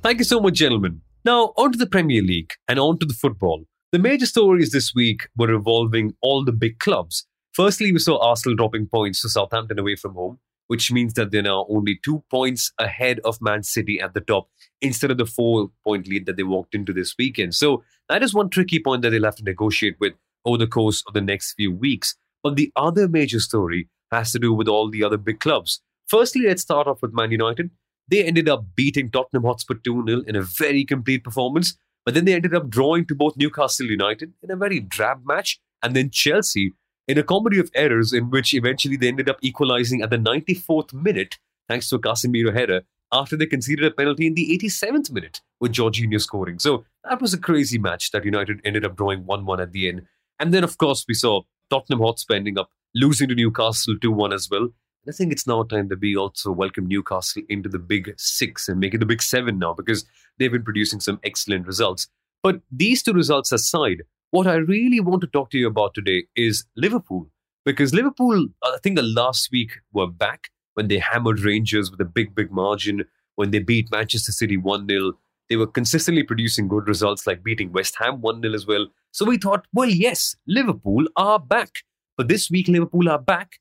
Thank 0.00 0.18
you 0.18 0.24
so 0.24 0.40
much, 0.40 0.54
gentlemen. 0.54 1.02
Now, 1.24 1.52
on 1.56 1.72
to 1.72 1.78
the 1.78 1.86
Premier 1.86 2.22
League 2.22 2.52
and 2.68 2.78
on 2.78 2.98
to 3.00 3.06
the 3.06 3.14
football. 3.14 3.64
The 3.90 3.98
major 3.98 4.26
stories 4.26 4.70
this 4.70 4.94
week 4.94 5.28
were 5.36 5.48
revolving 5.48 6.14
all 6.22 6.44
the 6.44 6.52
big 6.52 6.78
clubs. 6.78 7.26
Firstly, 7.52 7.90
we 7.90 7.98
saw 7.98 8.16
Arsenal 8.18 8.54
dropping 8.54 8.86
points 8.86 9.22
to 9.22 9.28
Southampton 9.28 9.78
away 9.78 9.96
from 9.96 10.14
home, 10.14 10.38
which 10.68 10.92
means 10.92 11.14
that 11.14 11.32
they're 11.32 11.42
now 11.42 11.66
only 11.68 11.98
two 12.04 12.22
points 12.30 12.72
ahead 12.78 13.18
of 13.24 13.42
Man 13.42 13.64
City 13.64 14.00
at 14.00 14.14
the 14.14 14.20
top 14.20 14.48
instead 14.80 15.10
of 15.10 15.18
the 15.18 15.26
four 15.26 15.70
point 15.82 16.06
lead 16.06 16.26
that 16.26 16.36
they 16.36 16.44
walked 16.44 16.76
into 16.76 16.92
this 16.92 17.16
weekend. 17.18 17.56
So 17.56 17.82
that 18.08 18.22
is 18.22 18.32
one 18.32 18.50
tricky 18.50 18.78
point 18.78 19.02
that 19.02 19.10
they'll 19.10 19.24
have 19.24 19.36
to 19.36 19.44
negotiate 19.44 19.96
with 19.98 20.12
over 20.44 20.58
the 20.58 20.68
course 20.68 21.02
of 21.08 21.12
the 21.14 21.20
next 21.20 21.54
few 21.54 21.72
weeks. 21.72 22.14
But 22.44 22.54
the 22.54 22.70
other 22.76 23.08
major 23.08 23.40
story 23.40 23.88
has 24.12 24.30
to 24.30 24.38
do 24.38 24.54
with 24.54 24.68
all 24.68 24.90
the 24.90 25.02
other 25.02 25.16
big 25.16 25.40
clubs. 25.40 25.82
Firstly, 26.06 26.42
let's 26.46 26.62
start 26.62 26.86
off 26.86 27.02
with 27.02 27.12
Man 27.12 27.32
United. 27.32 27.70
They 28.08 28.24
ended 28.24 28.48
up 28.48 28.64
beating 28.74 29.10
Tottenham 29.10 29.44
Hotspur 29.44 29.74
2 29.74 30.04
0 30.06 30.22
in 30.26 30.36
a 30.36 30.42
very 30.42 30.84
complete 30.84 31.24
performance, 31.24 31.76
but 32.04 32.14
then 32.14 32.24
they 32.24 32.34
ended 32.34 32.54
up 32.54 32.68
drawing 32.68 33.04
to 33.06 33.14
both 33.14 33.36
Newcastle 33.36 33.86
United 33.86 34.32
in 34.42 34.50
a 34.50 34.56
very 34.56 34.80
drab 34.80 35.26
match, 35.26 35.60
and 35.82 35.94
then 35.94 36.10
Chelsea 36.10 36.72
in 37.06 37.18
a 37.18 37.22
comedy 37.22 37.58
of 37.58 37.70
errors 37.74 38.12
in 38.12 38.30
which 38.30 38.52
eventually 38.52 38.96
they 38.96 39.08
ended 39.08 39.28
up 39.28 39.38
equalizing 39.40 40.02
at 40.02 40.10
the 40.10 40.18
94th 40.18 40.92
minute 40.92 41.38
thanks 41.68 41.88
to 41.88 41.96
a 41.96 41.98
Casemiro 41.98 42.52
header 42.52 42.82
after 43.12 43.36
they 43.36 43.46
conceded 43.46 43.84
a 43.84 43.90
penalty 43.90 44.26
in 44.26 44.34
the 44.34 44.58
87th 44.58 45.10
minute 45.10 45.40
with 45.60 45.72
Jorginho 45.72 46.20
scoring. 46.20 46.58
So 46.58 46.84
that 47.04 47.20
was 47.20 47.32
a 47.32 47.38
crazy 47.38 47.78
match 47.78 48.10
that 48.10 48.24
United 48.24 48.60
ended 48.64 48.84
up 48.84 48.96
drawing 48.96 49.24
1 49.24 49.46
1 49.46 49.60
at 49.60 49.72
the 49.72 49.88
end. 49.88 50.06
And 50.38 50.52
then, 50.52 50.64
of 50.64 50.78
course, 50.78 51.04
we 51.08 51.14
saw 51.14 51.42
Tottenham 51.70 52.00
Hotspur 52.00 52.34
ending 52.34 52.58
up 52.58 52.70
losing 52.94 53.28
to 53.28 53.34
Newcastle 53.34 53.96
2 54.00 54.12
1 54.12 54.32
as 54.32 54.48
well. 54.50 54.68
I 55.06 55.12
think 55.12 55.32
it's 55.32 55.46
now 55.46 55.62
time 55.62 55.88
that 55.88 56.00
we 56.00 56.16
also 56.16 56.50
welcome 56.50 56.86
Newcastle 56.86 57.42
into 57.48 57.68
the 57.68 57.78
big 57.78 58.14
six 58.16 58.68
and 58.68 58.80
make 58.80 58.94
it 58.94 58.98
the 58.98 59.06
big 59.06 59.22
seven 59.22 59.58
now 59.58 59.72
because 59.72 60.04
they've 60.38 60.52
been 60.52 60.64
producing 60.64 61.00
some 61.00 61.20
excellent 61.24 61.66
results. 61.66 62.08
But 62.42 62.60
these 62.70 63.02
two 63.02 63.12
results 63.12 63.52
aside, 63.52 64.02
what 64.30 64.46
I 64.46 64.56
really 64.56 65.00
want 65.00 65.22
to 65.22 65.26
talk 65.26 65.50
to 65.50 65.58
you 65.58 65.66
about 65.66 65.94
today 65.94 66.26
is 66.36 66.64
Liverpool. 66.76 67.30
Because 67.64 67.94
Liverpool, 67.94 68.48
I 68.62 68.76
think 68.82 68.96
the 68.96 69.02
last 69.02 69.50
week 69.52 69.72
were 69.92 70.06
back 70.06 70.48
when 70.74 70.88
they 70.88 70.98
hammered 70.98 71.40
Rangers 71.40 71.90
with 71.90 72.00
a 72.00 72.04
big, 72.04 72.34
big 72.34 72.50
margin, 72.50 73.04
when 73.36 73.50
they 73.50 73.58
beat 73.58 73.90
Manchester 73.90 74.32
City 74.32 74.56
1 74.56 74.88
0. 74.88 75.12
They 75.48 75.56
were 75.56 75.66
consistently 75.66 76.22
producing 76.22 76.68
good 76.68 76.86
results 76.86 77.26
like 77.26 77.42
beating 77.42 77.72
West 77.72 77.96
Ham 77.98 78.20
1 78.20 78.42
0 78.42 78.54
as 78.54 78.66
well. 78.66 78.86
So 79.12 79.24
we 79.24 79.38
thought, 79.38 79.66
well, 79.72 79.88
yes, 79.88 80.36
Liverpool 80.46 81.06
are 81.16 81.38
back. 81.38 81.84
But 82.16 82.28
this 82.28 82.50
week, 82.50 82.68
Liverpool 82.68 83.08
are 83.08 83.18
back 83.18 83.52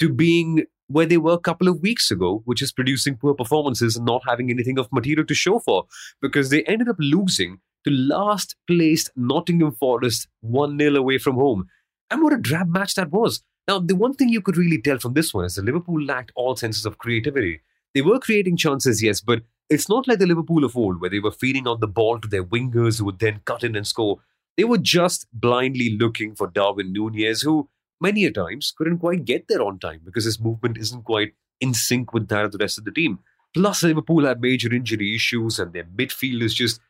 to 0.00 0.08
being 0.08 0.64
where 0.90 1.06
they 1.06 1.18
were 1.18 1.34
a 1.34 1.38
couple 1.38 1.68
of 1.68 1.80
weeks 1.80 2.10
ago, 2.10 2.42
which 2.46 2.60
is 2.60 2.72
producing 2.72 3.16
poor 3.16 3.32
performances 3.32 3.96
and 3.96 4.04
not 4.04 4.22
having 4.26 4.50
anything 4.50 4.76
of 4.76 4.92
material 4.92 5.24
to 5.24 5.34
show 5.34 5.60
for, 5.60 5.86
because 6.20 6.50
they 6.50 6.64
ended 6.64 6.88
up 6.88 6.96
losing 6.98 7.60
to 7.84 7.92
last 7.92 8.56
placed 8.66 9.10
Nottingham 9.14 9.72
Forest 9.72 10.26
1 10.40 10.76
0 10.78 10.96
away 10.96 11.18
from 11.18 11.36
home. 11.36 11.68
And 12.10 12.22
what 12.22 12.32
a 12.32 12.38
drab 12.38 12.68
match 12.68 12.96
that 12.96 13.12
was. 13.12 13.42
Now, 13.68 13.78
the 13.78 13.94
one 13.94 14.14
thing 14.14 14.30
you 14.30 14.40
could 14.40 14.56
really 14.56 14.82
tell 14.82 14.98
from 14.98 15.14
this 15.14 15.32
one 15.32 15.44
is 15.44 15.54
that 15.54 15.64
Liverpool 15.64 16.02
lacked 16.02 16.32
all 16.34 16.56
senses 16.56 16.84
of 16.84 16.98
creativity. 16.98 17.60
They 17.94 18.02
were 18.02 18.18
creating 18.18 18.56
chances, 18.56 19.00
yes, 19.00 19.20
but 19.20 19.42
it's 19.68 19.88
not 19.88 20.08
like 20.08 20.18
the 20.18 20.26
Liverpool 20.26 20.64
of 20.64 20.76
old, 20.76 21.00
where 21.00 21.10
they 21.10 21.20
were 21.20 21.30
feeding 21.30 21.68
out 21.68 21.78
the 21.78 21.86
ball 21.86 22.18
to 22.18 22.26
their 22.26 22.42
wingers 22.44 22.98
who 22.98 23.04
would 23.04 23.20
then 23.20 23.42
cut 23.44 23.62
in 23.62 23.76
and 23.76 23.86
score. 23.86 24.18
They 24.56 24.64
were 24.64 24.78
just 24.78 25.28
blindly 25.32 25.96
looking 25.96 26.34
for 26.34 26.48
Darwin 26.48 26.92
Nunez, 26.92 27.42
who 27.42 27.68
many 28.00 28.24
a 28.24 28.32
times 28.32 28.72
couldn't 28.76 28.98
quite 28.98 29.24
get 29.24 29.46
there 29.48 29.62
on 29.62 29.78
time 29.78 30.00
because 30.04 30.24
his 30.24 30.40
movement 30.40 30.78
isn't 30.78 31.04
quite 31.04 31.34
in 31.60 31.74
sync 31.74 32.12
with 32.12 32.28
that 32.28 32.44
of 32.44 32.52
the 32.52 32.58
rest 32.58 32.78
of 32.78 32.84
the 32.84 32.90
team. 32.90 33.18
Plus, 33.54 33.82
Liverpool 33.82 34.24
have 34.24 34.40
major 34.40 34.72
injury 34.72 35.14
issues, 35.14 35.58
and 35.58 35.72
their 35.72 35.84
midfield 35.84 36.42
is 36.42 36.54
just 36.54 36.80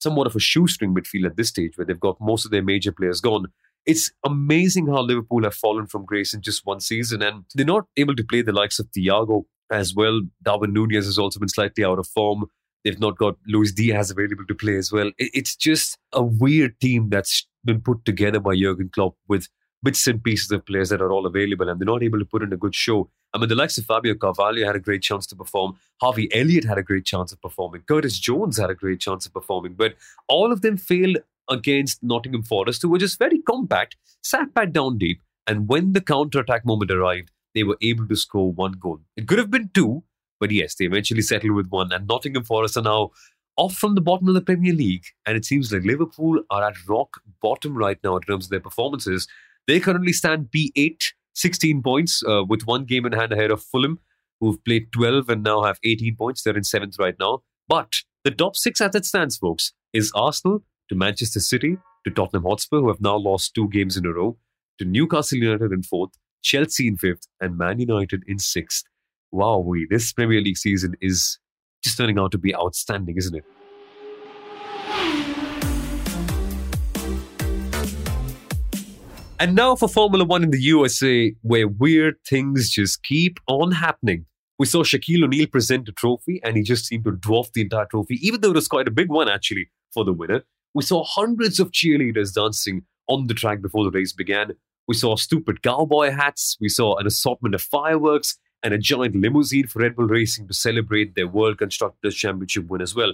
somewhat 0.00 0.26
of 0.26 0.34
a 0.34 0.40
shoestring 0.40 0.94
midfield 0.94 1.26
at 1.26 1.36
this 1.36 1.48
stage, 1.48 1.76
where 1.76 1.84
they've 1.84 2.00
got 2.00 2.20
most 2.20 2.44
of 2.44 2.50
their 2.50 2.62
major 2.62 2.92
players 2.92 3.20
gone. 3.20 3.46
It's 3.84 4.10
amazing 4.24 4.86
how 4.86 5.02
Liverpool 5.02 5.44
have 5.44 5.54
fallen 5.54 5.86
from 5.86 6.04
grace 6.04 6.34
in 6.34 6.40
just 6.40 6.66
one 6.66 6.80
season, 6.80 7.22
and 7.22 7.44
they're 7.54 7.66
not 7.66 7.86
able 7.96 8.16
to 8.16 8.24
play 8.24 8.42
the 8.42 8.52
likes 8.52 8.78
of 8.78 8.90
Thiago 8.90 9.44
as 9.70 9.94
well. 9.94 10.22
Darwin 10.42 10.72
Nunez 10.72 11.04
has 11.04 11.18
also 11.18 11.38
been 11.38 11.48
slightly 11.48 11.84
out 11.84 11.98
of 11.98 12.06
form. 12.06 12.46
They've 12.84 12.98
not 12.98 13.18
got 13.18 13.36
Luis 13.46 13.72
Diaz 13.72 14.10
available 14.10 14.46
to 14.46 14.54
play 14.54 14.76
as 14.76 14.90
well. 14.90 15.10
It's 15.18 15.56
just 15.56 15.98
a 16.12 16.22
weird 16.22 16.78
team 16.80 17.10
that's 17.10 17.46
been 17.64 17.80
put 17.80 18.04
together 18.04 18.40
by 18.40 18.56
Jurgen 18.56 18.88
Klopp 18.88 19.16
with 19.26 19.48
bits 19.82 20.06
and 20.06 20.22
pieces 20.22 20.50
of 20.50 20.64
players 20.66 20.88
that 20.88 21.00
are 21.00 21.12
all 21.12 21.26
available 21.26 21.68
and 21.68 21.80
they're 21.80 21.86
not 21.86 22.02
able 22.02 22.18
to 22.18 22.24
put 22.24 22.42
in 22.42 22.52
a 22.52 22.56
good 22.56 22.74
show. 22.74 23.08
I 23.32 23.38
mean, 23.38 23.48
the 23.48 23.54
likes 23.54 23.78
of 23.78 23.84
Fabio 23.84 24.14
Carvalho 24.14 24.66
had 24.66 24.76
a 24.76 24.80
great 24.80 25.02
chance 25.02 25.26
to 25.28 25.36
perform. 25.36 25.76
Harvey 26.00 26.28
Elliott 26.34 26.64
had 26.64 26.78
a 26.78 26.82
great 26.82 27.04
chance 27.04 27.32
of 27.32 27.40
performing. 27.40 27.82
Curtis 27.82 28.18
Jones 28.18 28.56
had 28.58 28.70
a 28.70 28.74
great 28.74 29.00
chance 29.00 29.26
of 29.26 29.32
performing. 29.32 29.74
But 29.74 29.96
all 30.28 30.52
of 30.52 30.62
them 30.62 30.76
failed 30.76 31.18
against 31.48 32.02
Nottingham 32.02 32.42
Forest, 32.42 32.82
who 32.82 32.88
were 32.88 32.98
just 32.98 33.18
very 33.18 33.40
compact, 33.42 33.96
sat 34.22 34.52
back 34.54 34.72
down 34.72 34.98
deep. 34.98 35.20
And 35.46 35.68
when 35.68 35.92
the 35.92 36.00
counter 36.00 36.40
attack 36.40 36.64
moment 36.64 36.90
arrived, 36.90 37.30
they 37.54 37.64
were 37.64 37.78
able 37.80 38.06
to 38.08 38.16
score 38.16 38.52
one 38.52 38.72
goal. 38.72 39.00
It 39.16 39.26
could 39.26 39.38
have 39.38 39.50
been 39.50 39.70
two, 39.72 40.04
but 40.40 40.50
yes, 40.50 40.74
they 40.74 40.84
eventually 40.84 41.22
settled 41.22 41.52
with 41.52 41.68
one. 41.68 41.92
And 41.92 42.06
Nottingham 42.06 42.44
Forest 42.44 42.76
are 42.76 42.82
now 42.82 43.10
off 43.56 43.74
from 43.74 43.94
the 43.94 44.00
bottom 44.00 44.28
of 44.28 44.34
the 44.34 44.40
Premier 44.40 44.72
League. 44.72 45.04
And 45.26 45.36
it 45.36 45.44
seems 45.44 45.72
like 45.72 45.82
Liverpool 45.82 46.42
are 46.50 46.64
at 46.64 46.88
rock 46.88 47.20
bottom 47.42 47.76
right 47.76 47.98
now 48.04 48.16
in 48.16 48.22
terms 48.22 48.46
of 48.46 48.50
their 48.50 48.60
performances. 48.60 49.26
They 49.68 49.80
currently 49.80 50.14
stand 50.14 50.48
P8, 50.50 51.12
16 51.34 51.82
points, 51.82 52.22
uh, 52.26 52.42
with 52.42 52.66
one 52.66 52.86
game 52.86 53.04
in 53.04 53.12
hand 53.12 53.32
ahead 53.32 53.50
of 53.50 53.62
Fulham, 53.62 53.98
who've 54.40 54.62
played 54.64 54.90
12 54.92 55.28
and 55.28 55.42
now 55.42 55.62
have 55.62 55.78
18 55.84 56.16
points. 56.16 56.42
They're 56.42 56.56
in 56.56 56.64
seventh 56.64 56.98
right 56.98 57.14
now. 57.20 57.42
But 57.68 57.92
the 58.24 58.30
top 58.30 58.56
six 58.56 58.80
as 58.80 58.94
it 58.94 59.04
stands, 59.04 59.36
folks, 59.36 59.74
is 59.92 60.10
Arsenal 60.14 60.64
to 60.88 60.94
Manchester 60.94 61.40
City 61.40 61.76
to 62.04 62.10
Tottenham 62.10 62.44
Hotspur, 62.44 62.80
who 62.80 62.88
have 62.88 63.02
now 63.02 63.16
lost 63.16 63.54
two 63.54 63.68
games 63.68 63.98
in 63.98 64.06
a 64.06 64.12
row, 64.12 64.38
to 64.78 64.86
Newcastle 64.86 65.38
United 65.38 65.70
in 65.70 65.82
fourth, 65.82 66.12
Chelsea 66.42 66.88
in 66.88 66.96
fifth, 66.96 67.28
and 67.38 67.58
Man 67.58 67.78
United 67.78 68.22
in 68.26 68.38
sixth. 68.38 68.84
Wow, 69.32 69.70
this 69.90 70.14
Premier 70.14 70.40
League 70.40 70.56
season 70.56 70.94
is 71.02 71.38
just 71.84 71.98
turning 71.98 72.18
out 72.18 72.32
to 72.32 72.38
be 72.38 72.54
outstanding, 72.54 73.18
isn't 73.18 73.36
it? 73.36 73.44
And 79.40 79.54
now 79.54 79.76
for 79.76 79.88
Formula 79.88 80.24
One 80.24 80.42
in 80.42 80.50
the 80.50 80.60
USA, 80.60 81.32
where 81.42 81.68
weird 81.68 82.16
things 82.26 82.70
just 82.70 83.04
keep 83.04 83.38
on 83.46 83.70
happening. 83.70 84.26
We 84.58 84.66
saw 84.66 84.82
Shaquille 84.82 85.22
O'Neal 85.22 85.46
present 85.46 85.88
a 85.88 85.92
trophy, 85.92 86.40
and 86.42 86.56
he 86.56 86.64
just 86.64 86.86
seemed 86.86 87.04
to 87.04 87.12
dwarf 87.12 87.52
the 87.52 87.60
entire 87.60 87.86
trophy, 87.86 88.18
even 88.20 88.40
though 88.40 88.50
it 88.50 88.56
was 88.56 88.66
quite 88.66 88.88
a 88.88 88.90
big 88.90 89.08
one, 89.08 89.28
actually, 89.28 89.70
for 89.94 90.04
the 90.04 90.12
winner. 90.12 90.42
We 90.74 90.82
saw 90.82 91.04
hundreds 91.04 91.60
of 91.60 91.70
cheerleaders 91.70 92.34
dancing 92.34 92.82
on 93.06 93.28
the 93.28 93.34
track 93.34 93.62
before 93.62 93.84
the 93.84 93.92
race 93.92 94.12
began. 94.12 94.54
We 94.88 94.94
saw 94.96 95.14
stupid 95.14 95.62
cowboy 95.62 96.10
hats. 96.10 96.56
We 96.60 96.68
saw 96.68 96.96
an 96.96 97.06
assortment 97.06 97.54
of 97.54 97.62
fireworks 97.62 98.38
and 98.64 98.74
a 98.74 98.78
giant 98.78 99.14
limousine 99.14 99.68
for 99.68 99.78
Red 99.78 99.94
Bull 99.94 100.08
Racing 100.08 100.48
to 100.48 100.54
celebrate 100.54 101.14
their 101.14 101.28
World 101.28 101.58
Constructors 101.58 102.16
Championship 102.16 102.66
win 102.66 102.82
as 102.82 102.96
well. 102.96 103.12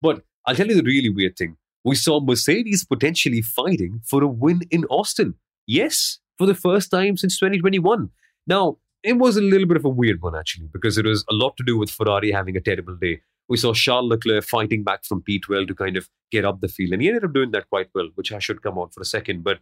But 0.00 0.22
I'll 0.46 0.54
tell 0.54 0.68
you 0.68 0.76
the 0.76 0.84
really 0.84 1.10
weird 1.10 1.36
thing. 1.36 1.56
We 1.82 1.96
saw 1.96 2.20
Mercedes 2.20 2.84
potentially 2.84 3.42
fighting 3.42 4.02
for 4.04 4.22
a 4.22 4.28
win 4.28 4.62
in 4.70 4.84
Austin. 4.84 5.34
Yes, 5.66 6.18
for 6.38 6.46
the 6.46 6.54
first 6.54 6.90
time 6.90 7.16
since 7.16 7.38
2021. 7.38 8.10
Now, 8.46 8.78
it 9.02 9.18
was 9.18 9.36
a 9.36 9.42
little 9.42 9.66
bit 9.66 9.76
of 9.76 9.84
a 9.84 9.90
weird 9.90 10.22
one, 10.22 10.34
actually, 10.34 10.68
because 10.72 10.98
it 10.98 11.04
was 11.04 11.24
a 11.30 11.34
lot 11.34 11.56
to 11.58 11.64
do 11.64 11.78
with 11.78 11.90
Ferrari 11.90 12.32
having 12.32 12.56
a 12.56 12.60
terrible 12.60 12.96
day. 12.96 13.20
We 13.48 13.58
saw 13.58 13.74
Charles 13.74 14.08
Leclerc 14.08 14.44
fighting 14.44 14.82
back 14.82 15.04
from 15.04 15.22
P12 15.22 15.68
to 15.68 15.74
kind 15.74 15.96
of 15.96 16.08
get 16.30 16.44
up 16.44 16.60
the 16.60 16.68
field, 16.68 16.92
and 16.92 17.02
he 17.02 17.08
ended 17.08 17.24
up 17.24 17.34
doing 17.34 17.50
that 17.50 17.68
quite 17.68 17.88
well, 17.94 18.08
which 18.14 18.32
I 18.32 18.38
should 18.38 18.62
come 18.62 18.78
on 18.78 18.88
for 18.90 19.02
a 19.02 19.04
second. 19.04 19.44
But 19.44 19.58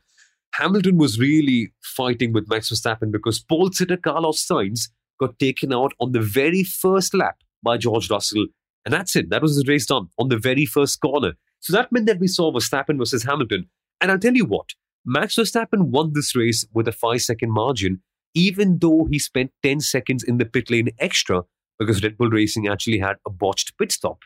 Hamilton 0.54 0.98
was 0.98 1.18
really 1.18 1.72
fighting 1.82 2.32
with 2.32 2.48
Max 2.48 2.70
Verstappen 2.70 3.10
because 3.10 3.40
pole 3.40 3.70
sitter 3.72 3.96
Carlos 3.96 4.46
Sainz 4.46 4.90
got 5.18 5.38
taken 5.38 5.72
out 5.72 5.92
on 6.00 6.12
the 6.12 6.20
very 6.20 6.62
first 6.62 7.14
lap 7.14 7.38
by 7.62 7.76
George 7.76 8.10
Russell. 8.10 8.46
And 8.84 8.92
that's 8.92 9.16
it. 9.16 9.30
That 9.30 9.42
was 9.42 9.56
the 9.56 9.64
race 9.66 9.86
done 9.86 10.08
on 10.18 10.28
the 10.28 10.38
very 10.38 10.66
first 10.66 11.00
corner. 11.00 11.34
So 11.60 11.72
that 11.72 11.92
meant 11.92 12.06
that 12.06 12.18
we 12.18 12.26
saw 12.26 12.52
Verstappen 12.52 12.98
versus 12.98 13.22
Hamilton. 13.22 13.68
And 14.00 14.10
I'll 14.10 14.18
tell 14.18 14.34
you 14.34 14.44
what, 14.44 14.70
Max 15.04 15.36
Verstappen 15.36 15.90
won 15.90 16.12
this 16.12 16.36
race 16.36 16.64
with 16.72 16.86
a 16.86 16.92
five 16.92 17.22
second 17.22 17.50
margin, 17.50 18.02
even 18.34 18.78
though 18.78 19.06
he 19.10 19.18
spent 19.18 19.52
10 19.62 19.80
seconds 19.80 20.22
in 20.22 20.38
the 20.38 20.44
pit 20.44 20.70
lane 20.70 20.90
extra 20.98 21.42
because 21.78 22.02
Red 22.02 22.16
Bull 22.16 22.30
Racing 22.30 22.68
actually 22.68 22.98
had 22.98 23.16
a 23.26 23.30
botched 23.30 23.76
pit 23.78 23.92
stop. 23.92 24.20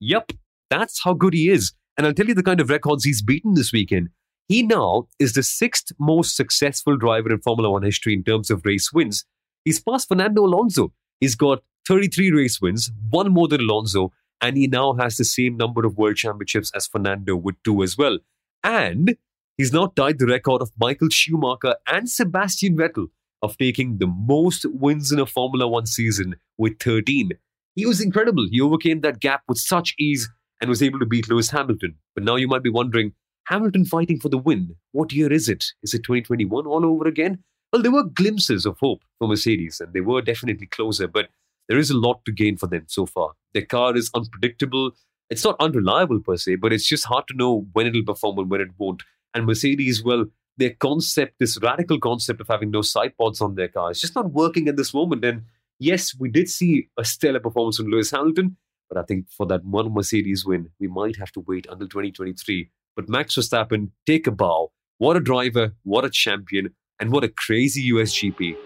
Yup, 0.00 0.32
that's 0.70 1.02
how 1.04 1.12
good 1.12 1.34
he 1.34 1.50
is. 1.50 1.72
And 1.96 2.06
I'll 2.06 2.14
tell 2.14 2.26
you 2.26 2.34
the 2.34 2.42
kind 2.42 2.60
of 2.60 2.70
records 2.70 3.04
he's 3.04 3.22
beaten 3.22 3.54
this 3.54 3.72
weekend. 3.72 4.08
He 4.48 4.62
now 4.62 5.08
is 5.18 5.32
the 5.32 5.42
sixth 5.42 5.92
most 5.98 6.36
successful 6.36 6.96
driver 6.96 7.30
in 7.30 7.40
Formula 7.40 7.70
One 7.70 7.82
history 7.82 8.14
in 8.14 8.24
terms 8.24 8.50
of 8.50 8.64
race 8.64 8.92
wins. 8.92 9.24
He's 9.64 9.80
passed 9.80 10.08
Fernando 10.08 10.44
Alonso. 10.44 10.92
He's 11.20 11.34
got 11.34 11.62
33 11.88 12.32
race 12.32 12.60
wins, 12.60 12.90
one 13.10 13.32
more 13.32 13.48
than 13.48 13.60
Alonso, 13.60 14.12
and 14.40 14.56
he 14.56 14.66
now 14.66 14.94
has 14.94 15.16
the 15.16 15.24
same 15.24 15.56
number 15.56 15.86
of 15.86 15.96
world 15.96 16.16
championships 16.16 16.70
as 16.74 16.86
Fernando 16.86 17.36
with 17.36 17.56
two 17.62 17.82
as 17.82 17.96
well. 17.96 18.18
And 18.62 19.16
he's 19.56 19.72
now 19.72 19.86
tied 19.86 20.18
the 20.18 20.26
record 20.26 20.62
of 20.62 20.70
Michael 20.78 21.08
Schumacher 21.10 21.76
and 21.86 22.08
Sebastian 22.08 22.76
Vettel 22.76 23.08
of 23.42 23.58
taking 23.58 23.98
the 23.98 24.06
most 24.06 24.64
wins 24.70 25.12
in 25.12 25.18
a 25.18 25.26
Formula 25.26 25.68
One 25.68 25.86
season 25.86 26.36
with 26.56 26.80
13. 26.80 27.32
He 27.74 27.86
was 27.86 28.00
incredible. 28.00 28.46
He 28.50 28.60
overcame 28.60 29.00
that 29.00 29.20
gap 29.20 29.42
with 29.48 29.58
such 29.58 29.94
ease 29.98 30.28
and 30.60 30.70
was 30.70 30.82
able 30.82 30.98
to 30.98 31.06
beat 31.06 31.28
Lewis 31.28 31.50
Hamilton. 31.50 31.96
But 32.14 32.24
now 32.24 32.36
you 32.36 32.48
might 32.48 32.62
be 32.62 32.70
wondering 32.70 33.12
Hamilton 33.46 33.84
fighting 33.84 34.18
for 34.18 34.28
the 34.28 34.38
win. 34.38 34.76
What 34.92 35.12
year 35.12 35.32
is 35.32 35.48
it? 35.48 35.64
Is 35.82 35.92
it 35.92 36.04
2021 36.04 36.66
all 36.66 36.86
over 36.86 37.06
again? 37.06 37.42
Well, 37.72 37.82
there 37.82 37.92
were 37.92 38.04
glimpses 38.04 38.64
of 38.66 38.78
hope 38.78 39.02
for 39.18 39.28
Mercedes, 39.28 39.80
and 39.80 39.92
they 39.92 40.00
were 40.00 40.22
definitely 40.22 40.66
closer, 40.66 41.08
but 41.08 41.28
there 41.68 41.78
is 41.78 41.90
a 41.90 41.98
lot 41.98 42.24
to 42.24 42.32
gain 42.32 42.56
for 42.56 42.66
them 42.66 42.84
so 42.86 43.04
far. 43.04 43.32
Their 43.52 43.66
car 43.66 43.96
is 43.96 44.10
unpredictable. 44.14 44.92
It's 45.28 45.44
not 45.44 45.56
unreliable 45.58 46.20
per 46.20 46.36
se, 46.36 46.56
but 46.56 46.72
it's 46.72 46.86
just 46.86 47.04
hard 47.06 47.26
to 47.28 47.36
know 47.36 47.66
when 47.72 47.86
it'll 47.86 48.04
perform 48.04 48.38
and 48.38 48.50
when 48.50 48.60
it 48.60 48.68
won't. 48.78 49.02
And 49.34 49.46
Mercedes, 49.46 50.02
well, 50.04 50.26
their 50.56 50.74
concept, 50.74 51.34
this 51.40 51.58
radical 51.60 51.98
concept 51.98 52.40
of 52.40 52.46
having 52.48 52.70
no 52.70 52.82
side 52.82 53.16
pods 53.18 53.40
on 53.40 53.56
their 53.56 53.68
car, 53.68 53.90
is 53.90 54.00
just 54.00 54.14
not 54.14 54.32
working 54.32 54.68
at 54.68 54.76
this 54.76 54.94
moment. 54.94 55.24
And 55.24 55.42
yes, 55.78 56.14
we 56.18 56.30
did 56.30 56.48
see 56.48 56.88
a 56.96 57.04
stellar 57.04 57.40
performance 57.40 57.76
from 57.76 57.86
Lewis 57.86 58.12
Hamilton, 58.12 58.56
but 58.88 58.98
I 58.98 59.02
think 59.02 59.30
for 59.30 59.46
that 59.46 59.64
one 59.64 59.92
Mercedes 59.92 60.46
win, 60.46 60.70
we 60.78 60.86
might 60.86 61.16
have 61.16 61.32
to 61.32 61.40
wait 61.40 61.66
until 61.68 61.88
2023 61.88 62.70
but 62.96 63.08
Max 63.08 63.34
Verstappen, 63.34 63.90
take 64.06 64.26
a 64.26 64.30
bow. 64.30 64.70
What 64.98 65.16
a 65.16 65.20
driver, 65.20 65.74
what 65.82 66.04
a 66.04 66.10
champion, 66.10 66.74
and 67.00 67.10
what 67.10 67.24
a 67.24 67.28
crazy 67.28 67.90
USGP. 67.90 68.56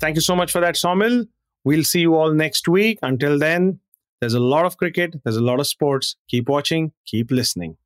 Thank 0.00 0.16
you 0.16 0.20
so 0.20 0.36
much 0.36 0.52
for 0.52 0.60
that, 0.60 0.74
Somil. 0.74 1.26
We'll 1.64 1.84
see 1.84 2.00
you 2.00 2.14
all 2.14 2.32
next 2.32 2.68
week. 2.68 2.98
Until 3.02 3.38
then, 3.38 3.80
there's 4.20 4.34
a 4.34 4.40
lot 4.40 4.64
of 4.64 4.76
cricket, 4.76 5.16
there's 5.24 5.36
a 5.36 5.42
lot 5.42 5.60
of 5.60 5.66
sports. 5.66 6.16
Keep 6.28 6.48
watching, 6.48 6.92
keep 7.06 7.30
listening. 7.30 7.76